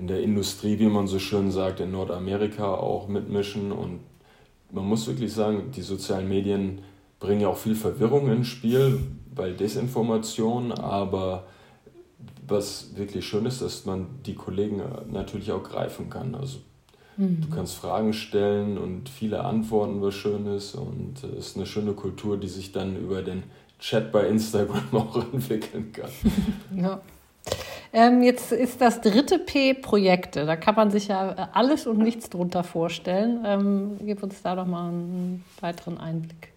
[0.00, 3.70] in der Industrie, wie man so schön sagt, in Nordamerika auch mitmischen.
[3.70, 4.00] Und
[4.72, 6.80] man muss wirklich sagen, die sozialen Medien
[7.20, 9.00] bringen ja auch viel Verwirrung ins Spiel,
[9.34, 11.44] weil Desinformation, aber
[12.46, 16.34] was wirklich schön ist, dass man die Kollegen natürlich auch greifen kann.
[16.34, 16.58] Also
[17.20, 17.42] Mhm.
[17.42, 20.74] Du kannst Fragen stellen und viele antworten, was schön ist.
[20.74, 23.42] Und es ist eine schöne Kultur, die sich dann über den
[23.78, 26.10] Chat bei Instagram auch entwickeln kann.
[26.76, 27.00] ja.
[27.92, 30.46] Ähm, jetzt ist das dritte P Projekte.
[30.46, 33.40] Da kann man sich ja alles und nichts drunter vorstellen.
[33.44, 36.52] Ähm, gib uns da doch mal einen weiteren Einblick.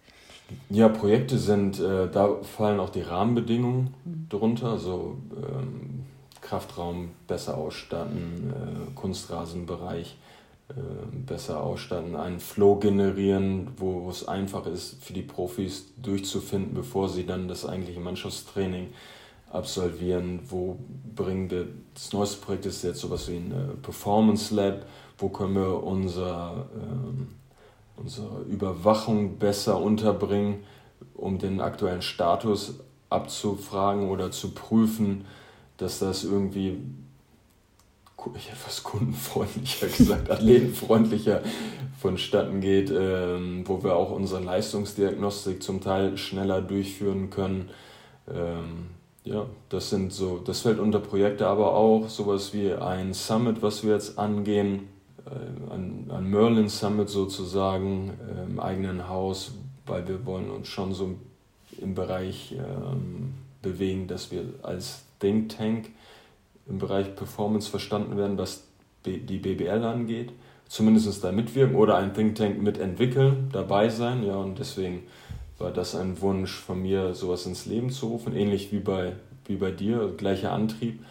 [0.70, 4.26] Ja, Projekte sind, äh, da fallen auch die Rahmenbedingungen mhm.
[4.28, 4.72] drunter.
[4.72, 6.04] Also ähm,
[6.40, 10.16] Kraftraum besser ausstatten, äh, Kunstrasenbereich
[10.70, 17.08] ähm, besser ausstatten, einen Flow generieren, wo es einfach ist für die Profis durchzufinden, bevor
[17.08, 18.88] sie dann das eigentliche Mannschaftstraining
[19.54, 20.40] absolvieren.
[20.48, 20.78] Wo
[21.14, 24.84] bringen wir, das neueste Projekt ist jetzt sowas wie ein äh, Performance Lab,
[25.18, 30.64] wo können wir unser, äh, unsere Überwachung besser unterbringen,
[31.14, 35.24] um den aktuellen Status abzufragen oder zu prüfen,
[35.76, 36.80] dass das irgendwie
[38.36, 41.42] ich fast kundenfreundlicher gesagt, athletenfreundlicher
[42.00, 47.70] vonstatten geht, ähm, wo wir auch unsere Leistungsdiagnostik zum Teil schneller durchführen können.
[48.32, 48.86] Ähm,
[49.24, 53.82] ja, das sind so, das fällt unter Projekte, aber auch sowas wie ein Summit, was
[53.82, 54.88] wir jetzt angehen,
[55.24, 59.52] äh, ein, ein Merlin Summit sozusagen äh, im eigenen Haus,
[59.86, 61.14] weil wir wollen uns schon so
[61.80, 65.90] im Bereich ähm, bewegen, dass wir als Think Tank
[66.68, 68.64] im Bereich Performance verstanden werden, was
[69.04, 70.32] die BBL angeht.
[70.66, 74.24] Zumindest da mitwirken oder ein Think Tank mitentwickeln, dabei sein.
[74.24, 75.02] Ja, und deswegen
[75.58, 78.34] war das ein Wunsch von mir, sowas ins Leben zu rufen.
[78.34, 79.12] Ähnlich wie bei,
[79.46, 81.04] wie bei dir, gleicher Antrieb,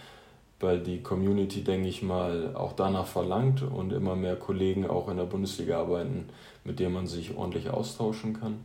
[0.60, 5.18] weil die Community, denke ich mal, auch danach verlangt und immer mehr Kollegen auch in
[5.18, 6.30] der Bundesliga arbeiten,
[6.64, 8.60] mit denen man sich ordentlich austauschen kann.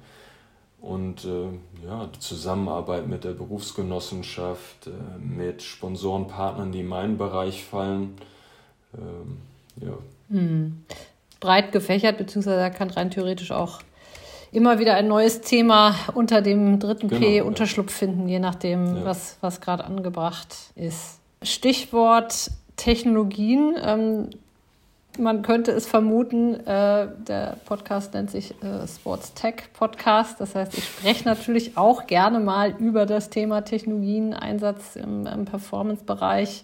[0.80, 7.18] Und äh, ja, die Zusammenarbeit mit der Berufsgenossenschaft, äh, mit Sponsoren, Partnern, die in meinen
[7.18, 8.14] Bereich fallen.
[8.94, 9.38] Ähm,
[9.80, 9.98] ja.
[10.30, 10.84] Hm.
[11.40, 13.80] Breit gefächert, beziehungsweise kann rein theoretisch auch
[14.52, 17.98] immer wieder ein neues Thema unter dem dritten genau, P Unterschlupf ja.
[17.98, 19.04] finden, je nachdem, ja.
[19.04, 21.20] was, was gerade angebracht ist.
[21.42, 23.76] Stichwort Technologien.
[23.82, 24.30] Ähm,
[25.18, 30.40] man könnte es vermuten, äh, der Podcast nennt sich äh, Sports Tech Podcast.
[30.40, 35.44] Das heißt, ich spreche natürlich auch gerne mal über das Thema Technologien, Einsatz im, im
[35.44, 36.62] Performance-Bereich.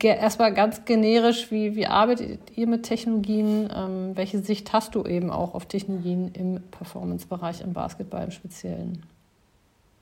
[0.00, 3.70] Erstmal ganz generisch, wie, wie arbeitet ihr mit Technologien?
[3.74, 9.02] Ähm, welche Sicht hast du eben auch auf Technologien im Performance-Bereich im Basketball im Speziellen?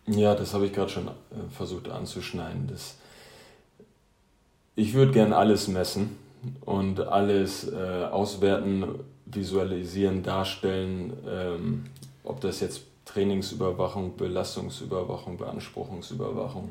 [0.08, 1.10] Ja, das habe ich gerade schon äh,
[1.50, 2.66] versucht anzuschneiden.
[2.66, 2.96] Das,
[4.74, 6.16] ich würde gerne alles messen
[6.64, 8.86] und alles äh, auswerten,
[9.26, 11.84] visualisieren, darstellen, ähm,
[12.24, 16.70] ob das jetzt Trainingsüberwachung, Belastungsüberwachung, Beanspruchungsüberwachung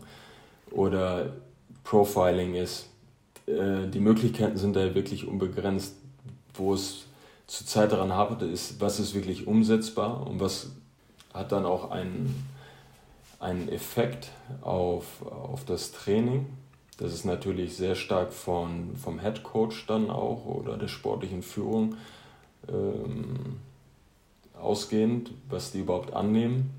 [0.72, 1.34] oder
[1.84, 2.90] Profiling ist.
[3.48, 5.96] Äh, die Möglichkeiten sind da wirklich unbegrenzt.
[6.54, 7.06] Wo es
[7.48, 10.72] zurzeit daran hapert, ist, was ist wirklich umsetzbar und was
[11.34, 12.48] hat dann auch einen,
[13.40, 14.30] einen Effekt
[14.62, 16.46] auf, auf das Training
[16.98, 21.96] das ist natürlich sehr stark von, vom Head Coach dann auch oder der sportlichen Führung
[22.70, 23.58] ähm,
[24.54, 26.70] ausgehend, was die überhaupt annehmen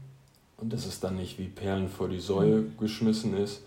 [0.57, 2.79] und dass es dann nicht wie Perlen vor die Säue mhm.
[2.79, 3.63] geschmissen ist.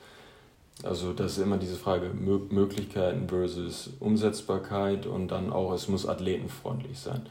[0.83, 6.99] Also das ist immer diese Frage Möglichkeiten versus Umsetzbarkeit und dann auch, es muss athletenfreundlich
[6.99, 7.23] sein.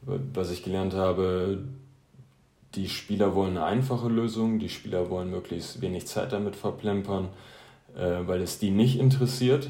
[0.00, 1.62] Was ich gelernt habe,
[2.74, 7.28] die Spieler wollen eine einfache Lösung, die Spieler wollen möglichst wenig Zeit damit verplempern,
[7.94, 9.66] äh, weil es die nicht interessiert.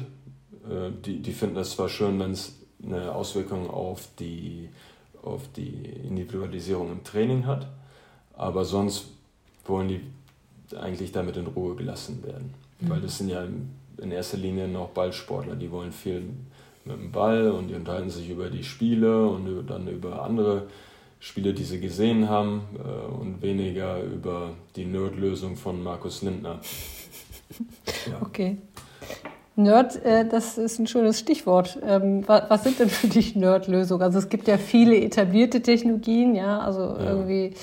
[0.69, 4.69] Äh, die, die finden es zwar schön, wenn es eine Auswirkung auf die,
[5.21, 7.67] auf die Individualisierung im Training hat,
[8.33, 9.07] aber sonst
[9.65, 10.01] wollen die
[10.75, 12.62] eigentlich damit in Ruhe gelassen werden.
[12.79, 12.89] Mhm.
[12.89, 13.43] Weil das sind ja
[13.97, 16.23] in erster Linie noch Ballsportler, die wollen viel
[16.85, 20.63] mit dem Ball und die unterhalten sich über die Spiele und dann über andere
[21.19, 26.59] Spiele, die sie gesehen haben äh, und weniger über die Nerd-Lösung von Markus Lindner.
[28.09, 28.19] Ja.
[28.21, 28.57] Okay.
[29.55, 31.77] Nerd, äh, das ist ein schönes Stichwort.
[31.85, 34.01] Ähm, was, was, sind denn für dich Nerd-Lösungen?
[34.01, 37.11] Also es gibt ja viele etablierte Technologien, ja, also ja.
[37.11, 37.53] irgendwie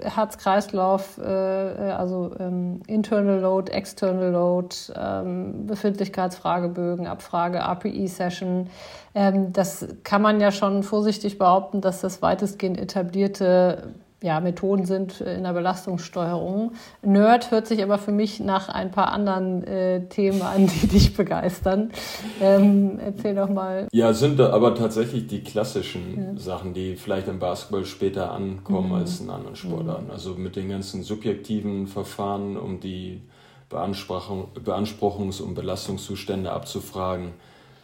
[0.00, 8.68] Herz-Kreislauf, äh, äh, also ähm, Internal Load, External Load, ähm, Befindlichkeitsfragebögen, Abfrage, API-Session.
[9.14, 15.20] Ähm, das kann man ja schon vorsichtig behaupten, dass das weitestgehend etablierte ja, Methoden sind
[15.20, 16.72] in der Belastungssteuerung.
[17.02, 21.14] Nerd hört sich aber für mich nach ein paar anderen äh, Themen an, die dich
[21.14, 21.90] begeistern.
[22.40, 23.88] Ähm, erzähl doch mal.
[23.92, 26.40] Ja, sind aber tatsächlich die klassischen ja.
[26.40, 28.94] Sachen, die vielleicht im Basketball später ankommen mhm.
[28.94, 30.06] als in anderen Sportarten.
[30.06, 30.12] Mhm.
[30.12, 33.22] Also mit den ganzen subjektiven Verfahren, um die
[33.68, 37.32] Beanspruchung, Beanspruchungs- und Belastungszustände abzufragen,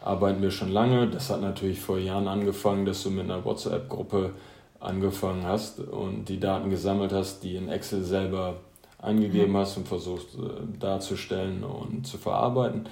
[0.03, 1.07] arbeiten wir schon lange.
[1.07, 4.33] Das hat natürlich vor Jahren angefangen, dass du mit einer WhatsApp-Gruppe
[4.79, 8.57] angefangen hast und die Daten gesammelt hast, die in Excel selber
[9.01, 9.57] eingegeben mhm.
[9.57, 12.87] hast und versucht äh, darzustellen und zu verarbeiten.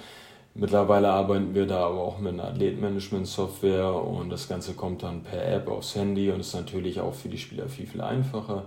[0.54, 5.46] Mittlerweile arbeiten wir da aber auch mit einer Athletenmanagement-Software und das Ganze kommt dann per
[5.46, 8.64] App aufs Handy und ist natürlich auch für die Spieler viel, viel einfacher.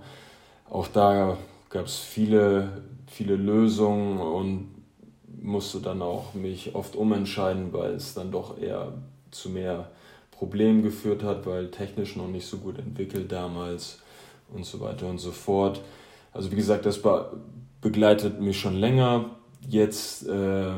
[0.69, 1.37] Auch da
[1.69, 2.69] gab es viele,
[3.07, 4.69] viele Lösungen und
[5.41, 8.93] musste dann auch mich oft umentscheiden, weil es dann doch eher
[9.31, 9.89] zu mehr
[10.41, 13.99] Problem geführt hat, weil technisch noch nicht so gut entwickelt damals
[14.51, 15.81] und so weiter und so fort.
[16.33, 16.99] Also wie gesagt, das
[17.79, 19.35] begleitet mich schon länger.
[19.69, 20.71] Jetzt äh,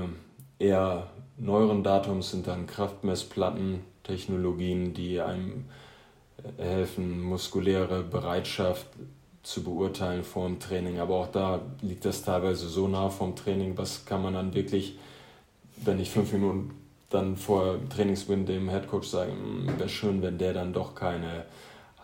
[0.60, 1.08] eher
[1.38, 5.64] neueren Datums sind dann Kraftmessplatten, Technologien, die einem
[6.58, 8.88] äh, helfen, muskuläre Bereitschaft
[9.44, 11.00] zu beurteilen vor dem Training.
[11.00, 14.98] Aber auch da liegt das teilweise so nah vom Training, was kann man dann wirklich,
[15.86, 16.83] wenn ich fünf Minuten
[17.14, 21.46] dann vor Trainingsbeginn dem Headcoach sagen, hm, wäre schön, wenn der dann doch keine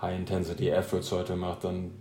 [0.01, 1.91] High-Intensity-Efforts heute macht, dann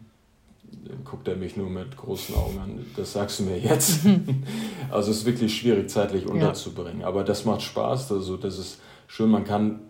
[1.05, 2.87] guckt er mich nur mit großen Augen an.
[2.97, 4.01] Das sagst du mir jetzt.
[4.91, 7.01] also es ist wirklich schwierig zeitlich unterzubringen.
[7.01, 7.07] Ja.
[7.07, 8.13] Aber das macht Spaß.
[8.13, 9.31] Also das ist schön.
[9.31, 9.81] Man kann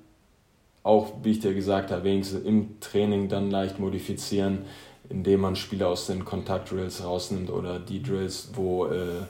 [0.83, 4.61] auch, wie ich dir gesagt habe, wenigstens im Training dann leicht modifizieren,
[5.09, 9.23] indem man Spiele aus den Kontakt-Drills rausnimmt oder die Drills, wo äh,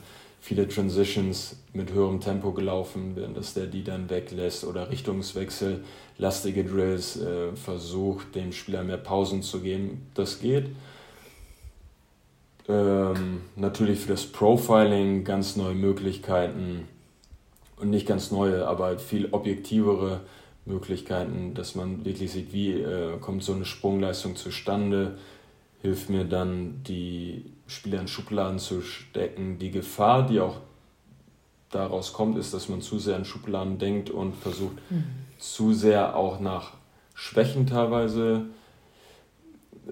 [0.48, 5.84] viele Transitions mit höherem Tempo gelaufen werden, dass der die dann weglässt oder Richtungswechsel,
[6.16, 10.06] lastige Drills äh, versucht, dem Spieler mehr Pausen zu geben.
[10.14, 10.70] Das geht.
[12.66, 16.88] Ähm, natürlich für das Profiling ganz neue Möglichkeiten
[17.76, 20.22] und nicht ganz neue, aber viel objektivere
[20.64, 25.18] Möglichkeiten, dass man wirklich sieht, wie äh, kommt so eine Sprungleistung zustande,
[25.82, 29.58] hilft mir dann die Spieler in Schubladen zu stecken.
[29.58, 30.56] Die Gefahr, die auch
[31.70, 35.04] daraus kommt, ist, dass man zu sehr in Schubladen denkt und versucht, mhm.
[35.38, 36.72] zu sehr auch nach
[37.14, 38.46] Schwächen teilweise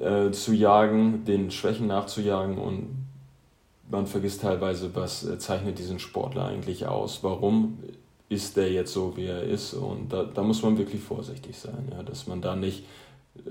[0.00, 3.06] äh, zu jagen, den Schwächen nachzujagen und
[3.90, 7.78] man vergisst teilweise, was äh, zeichnet diesen Sportler eigentlich aus, warum
[8.28, 11.88] ist der jetzt so, wie er ist und da, da muss man wirklich vorsichtig sein,
[11.92, 12.84] ja, dass man da nicht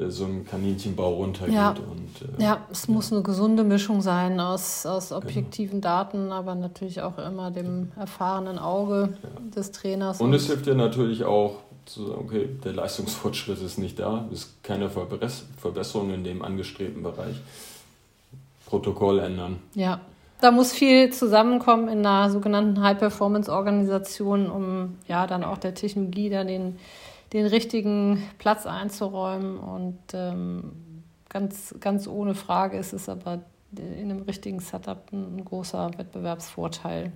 [0.07, 1.55] so ein Kaninchenbau runtergeht.
[1.55, 2.93] Ja, und, äh, ja es ja.
[2.93, 5.21] muss eine gesunde Mischung sein aus, aus genau.
[5.21, 5.93] objektiven genau.
[5.93, 9.29] Daten, aber natürlich auch immer dem erfahrenen Auge ja.
[9.55, 10.19] des Trainers.
[10.19, 14.27] Und, und es hilft dir natürlich auch zu sagen, okay, der Leistungsfortschritt ist nicht da,
[14.31, 17.35] es ist keine Verbesserung in dem angestrebten Bereich.
[18.65, 19.59] Protokoll ändern.
[19.75, 20.01] Ja,
[20.41, 26.47] da muss viel zusammenkommen in einer sogenannten High-Performance-Organisation, um ja dann auch der Technologie dann
[26.47, 26.79] den
[27.33, 29.57] den richtigen Platz einzuräumen.
[29.57, 30.71] Und ähm,
[31.29, 33.41] ganz, ganz ohne Frage ist es aber
[33.77, 37.11] in einem richtigen Setup ein, großer Wettbewerbsvorteil.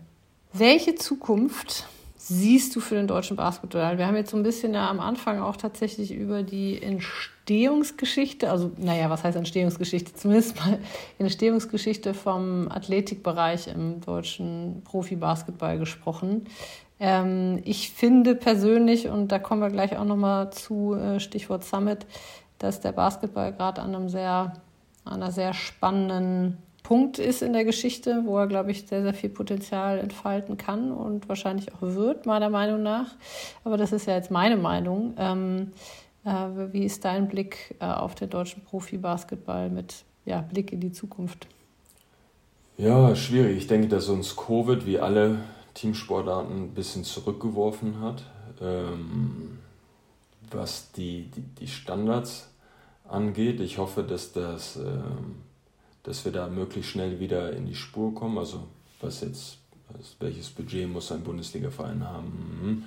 [0.51, 1.87] Welche Zukunft
[2.17, 3.97] siehst du für den deutschen Basketball?
[3.97, 8.71] Wir haben jetzt so ein bisschen ja am Anfang auch tatsächlich über die Entstehungsgeschichte, also
[8.77, 10.13] naja, was heißt Entstehungsgeschichte?
[10.13, 10.79] Zumindest mal
[11.17, 16.45] Entstehungsgeschichte vom Athletikbereich im deutschen Profibasketball gesprochen.
[16.99, 22.05] Ähm, ich finde persönlich, und da kommen wir gleich auch nochmal zu, äh, Stichwort Summit,
[22.57, 24.53] dass der Basketball gerade an einem sehr,
[25.05, 29.29] einer sehr spannenden Punkt ist in der Geschichte, wo er, glaube ich, sehr, sehr viel
[29.29, 33.15] Potenzial entfalten kann und wahrscheinlich auch wird, meiner Meinung nach.
[33.63, 35.13] Aber das ist ja jetzt meine Meinung.
[35.17, 35.71] Ähm,
[36.25, 36.31] äh,
[36.73, 41.47] wie ist dein Blick äh, auf den deutschen Profibasketball mit ja, Blick in die Zukunft?
[42.77, 43.57] Ja, schwierig.
[43.57, 45.39] Ich denke, dass uns Covid wie alle
[45.79, 48.23] Teamsportarten ein bisschen zurückgeworfen hat,
[48.61, 49.59] ähm,
[50.51, 52.49] was die, die, die, Standards
[53.07, 53.61] angeht.
[53.61, 55.35] Ich hoffe, dass, das, ähm,
[56.03, 58.37] dass wir da möglichst schnell wieder in die Spur kommen.
[58.37, 58.63] Also
[58.99, 59.59] was jetzt,
[60.19, 62.57] welches Budget muss ein Bundesliga-Verein haben?
[62.61, 62.83] Hm.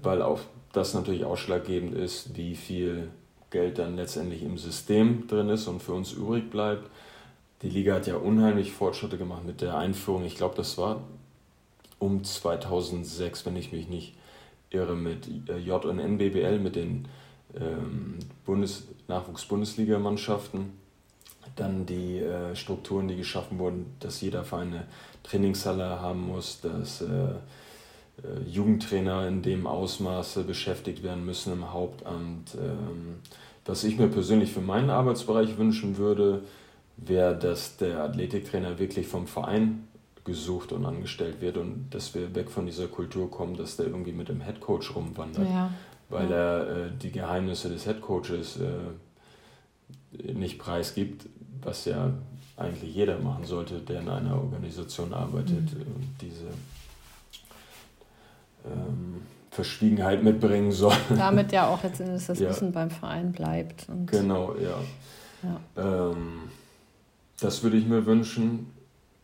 [0.00, 0.38] Weil auch
[0.72, 3.10] das natürlich ausschlaggebend ist, wie viel
[3.50, 6.88] Geld dann letztendlich im System drin ist und für uns übrig bleibt.
[7.62, 10.24] Die Liga hat ja unheimlich Fortschritte gemacht mit der Einführung.
[10.24, 11.00] Ich glaube, das war
[12.00, 14.14] um 2006, wenn ich mich nicht
[14.70, 17.06] irre, mit äh, J- und NBBL, mit den
[17.54, 20.72] ähm, Bundes Nachwuchs-Bundesligamannschaften.
[21.56, 24.86] Dann die äh, Strukturen, die geschaffen wurden, dass jeder Verein eine
[25.22, 32.54] Trainingshalle haben muss, dass äh, äh, Jugendtrainer in dem Ausmaße beschäftigt werden müssen im Hauptamt.
[32.54, 33.16] Ähm,
[33.66, 36.42] was ich mir persönlich für meinen Arbeitsbereich wünschen würde,
[36.96, 39.86] wäre, dass der Athletiktrainer wirklich vom Verein
[40.24, 44.12] gesucht und angestellt wird und dass wir weg von dieser Kultur kommen, dass der irgendwie
[44.12, 45.72] mit dem Headcoach rumwandert, ja.
[46.08, 46.36] weil ja.
[46.36, 51.26] er äh, die Geheimnisse des Headcoaches äh, nicht preisgibt,
[51.62, 52.12] was ja
[52.56, 55.72] eigentlich jeder machen sollte, der in einer Organisation arbeitet.
[55.72, 56.14] Mhm.
[56.20, 56.48] diese
[58.66, 60.94] ähm, Verschwiegenheit mitbringen soll.
[61.08, 62.50] Damit ja auch letztendlich das ja.
[62.50, 63.86] Wissen beim Verein bleibt.
[64.06, 64.78] genau, ja.
[65.42, 66.10] ja.
[66.10, 66.50] Ähm,
[67.40, 68.66] das würde ich mir wünschen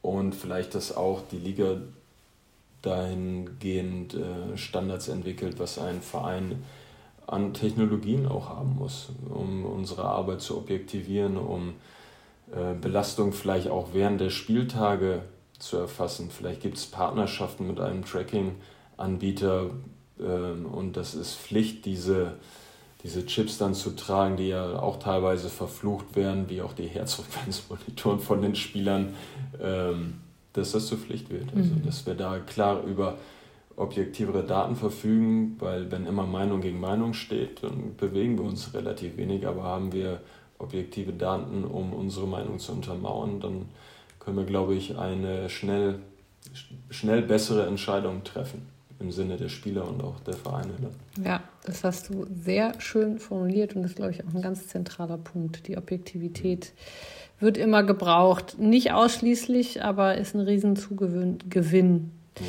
[0.06, 1.78] und vielleicht, dass auch die Liga
[2.82, 6.62] dahingehend äh, Standards entwickelt, was ein Verein
[7.26, 11.74] an Technologien auch haben muss, um unsere Arbeit zu objektivieren, um
[12.52, 15.22] äh, Belastung vielleicht auch während der Spieltage
[15.58, 16.30] zu erfassen.
[16.30, 19.70] Vielleicht gibt es Partnerschaften mit einem Tracking-Anbieter
[20.20, 22.34] äh, und das ist Pflicht, diese
[23.02, 28.20] diese Chips dann zu tragen, die ja auch teilweise verflucht werden, wie auch die Herzfrequenzmonitoren
[28.20, 29.14] von den Spielern,
[29.62, 30.14] ähm,
[30.52, 31.48] dass das zur Pflicht wird.
[31.54, 31.84] Also, mhm.
[31.84, 33.18] dass wir da klar über
[33.76, 39.16] objektivere Daten verfügen, weil wenn immer Meinung gegen Meinung steht, dann bewegen wir uns relativ
[39.18, 40.20] wenig, aber haben wir
[40.58, 43.66] objektive Daten, um unsere Meinung zu untermauern, dann
[44.18, 45.98] können wir, glaube ich, eine schnell,
[46.88, 48.66] schnell bessere Entscheidung treffen
[48.98, 50.72] im Sinne der Spieler und auch der Vereine.
[50.80, 51.24] Dann.
[51.24, 54.68] Ja, das hast du sehr schön formuliert und das ist, glaube ich, auch ein ganz
[54.68, 55.68] zentraler Punkt.
[55.68, 56.72] Die Objektivität
[57.40, 58.58] wird immer gebraucht.
[58.58, 62.10] Nicht ausschließlich, aber ist ein Riesenzugewinn.
[62.38, 62.46] Ja.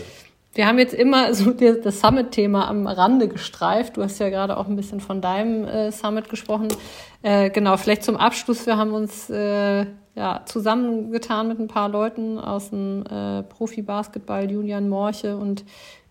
[0.54, 3.98] Wir haben jetzt immer so das Summit-Thema am Rande gestreift.
[3.98, 6.70] Du hast ja gerade auch ein bisschen von deinem äh, Summit gesprochen.
[7.22, 8.66] Äh, genau, vielleicht zum Abschluss.
[8.66, 14.90] Wir haben uns äh, ja, zusammengetan mit ein paar Leuten aus dem äh, Profi-Basketball, Julian
[14.90, 15.64] Morche und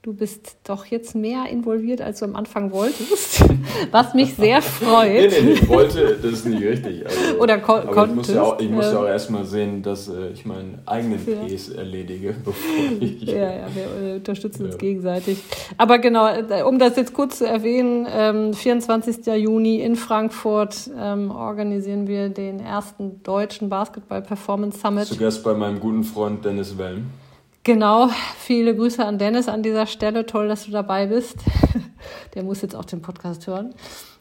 [0.07, 3.43] Du bist doch jetzt mehr involviert, als du am Anfang wolltest,
[3.91, 5.33] was mich sehr freut.
[5.33, 7.05] nee, nee, nee, wollte, das ist nicht richtig.
[7.05, 10.09] Also, Oder kon aber ich muss ja auch, ich muss ja auch erstmal sehen, dass
[10.09, 11.41] äh, ich meinen eigenen ja.
[11.41, 13.23] Case erledige, bevor ich...
[13.23, 14.67] Ja, ja, wir äh, unterstützen ja.
[14.69, 15.39] uns gegenseitig.
[15.77, 19.27] Aber genau, äh, um das jetzt kurz zu erwähnen, ähm, 24.
[19.27, 25.07] Juni in Frankfurt ähm, organisieren wir den ersten deutschen Basketball-Performance Summit.
[25.07, 27.26] Zu Gast bei meinem guten Freund Dennis Wellen.
[27.67, 30.25] Genau, viele Grüße an Dennis an dieser Stelle.
[30.25, 31.39] Toll, dass du dabei bist.
[32.37, 33.75] Der muss jetzt auch den Podcast hören.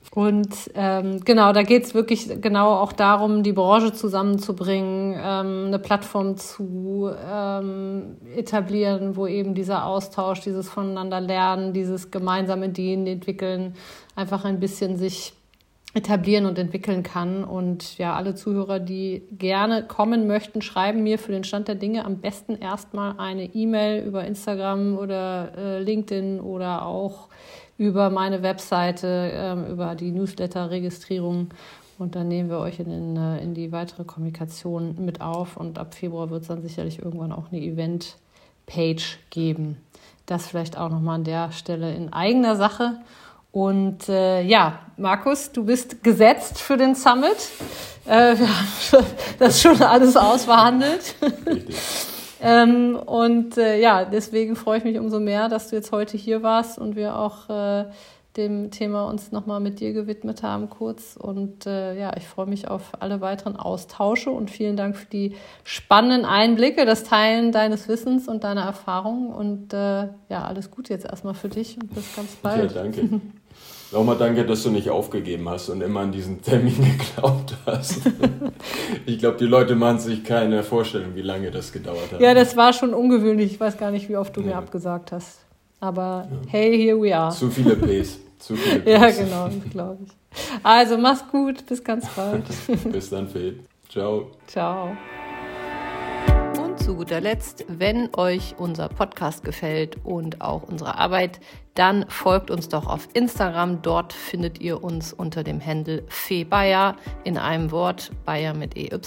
[0.09, 5.77] Und ähm, genau, da geht es wirklich genau auch darum, die Branche zusammenzubringen, ähm, eine
[5.77, 13.75] Plattform zu ähm, etablieren, wo eben dieser Austausch, dieses Voneinander lernen, dieses gemeinsame Ideen entwickeln,
[14.15, 15.33] einfach ein bisschen sich
[15.95, 17.45] etablieren und entwickeln kann.
[17.45, 22.05] Und ja, alle Zuhörer, die gerne kommen möchten, schreiben mir für den Stand der Dinge
[22.05, 27.29] am besten erstmal eine E-Mail über Instagram oder äh, LinkedIn oder auch
[27.77, 31.49] über meine Webseite, äh, über die Newsletter-Registrierung.
[31.97, 35.55] Und dann nehmen wir euch in, den, äh, in die weitere Kommunikation mit auf.
[35.55, 39.77] Und ab Februar wird es dann sicherlich irgendwann auch eine Event-Page geben.
[40.25, 42.99] Das vielleicht auch nochmal an der Stelle in eigener Sache.
[43.55, 47.37] Und äh, ja, Markus, du bist gesetzt für den Summit.
[48.05, 49.05] Äh, wir haben
[49.39, 51.15] das schon alles ausverhandelt.
[52.41, 56.43] ähm, und äh, ja, deswegen freue ich mich umso mehr, dass du jetzt heute hier
[56.43, 57.85] warst und wir auch äh,
[58.35, 61.15] dem Thema uns nochmal mit dir gewidmet haben, kurz.
[61.15, 65.33] Und äh, ja, ich freue mich auf alle weiteren Austausche und vielen Dank für die
[65.63, 69.33] spannenden Einblicke, das Teilen deines Wissens und deiner Erfahrungen.
[69.33, 72.75] Und äh, ja, alles Gute jetzt erstmal für dich und bis ganz bald.
[72.75, 73.21] Ja, danke.
[73.95, 78.01] Nochmal danke, dass du nicht aufgegeben hast und immer an diesen Termin geglaubt hast.
[79.05, 82.19] ich glaube, die Leute machen sich keine Vorstellung, wie lange das gedauert hat.
[82.19, 83.53] Ja, das war schon ungewöhnlich.
[83.53, 84.47] Ich weiß gar nicht, wie oft du ja.
[84.47, 85.39] mir abgesagt hast.
[85.79, 86.37] Aber ja.
[86.49, 87.33] hey, here we are.
[87.33, 88.19] Zu viele Ps.
[88.37, 88.89] Zu viele Ps.
[88.89, 90.11] ja, genau, glaube ich.
[90.61, 92.43] Also mach's gut, bis ganz bald.
[92.91, 93.61] bis dann, Fed.
[93.87, 94.31] Ciao.
[94.45, 94.89] Ciao
[96.85, 101.39] zu guter Letzt, wenn euch unser Podcast gefällt und auch unsere Arbeit,
[101.75, 103.81] dann folgt uns doch auf Instagram.
[103.81, 108.99] Dort findet ihr uns unter dem Handle Febayer in einem Wort, Bayer mit EY.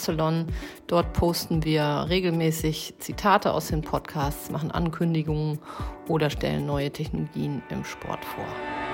[0.87, 5.59] Dort posten wir regelmäßig Zitate aus den Podcasts, machen Ankündigungen
[6.09, 8.88] oder stellen neue Technologien im Sport vor.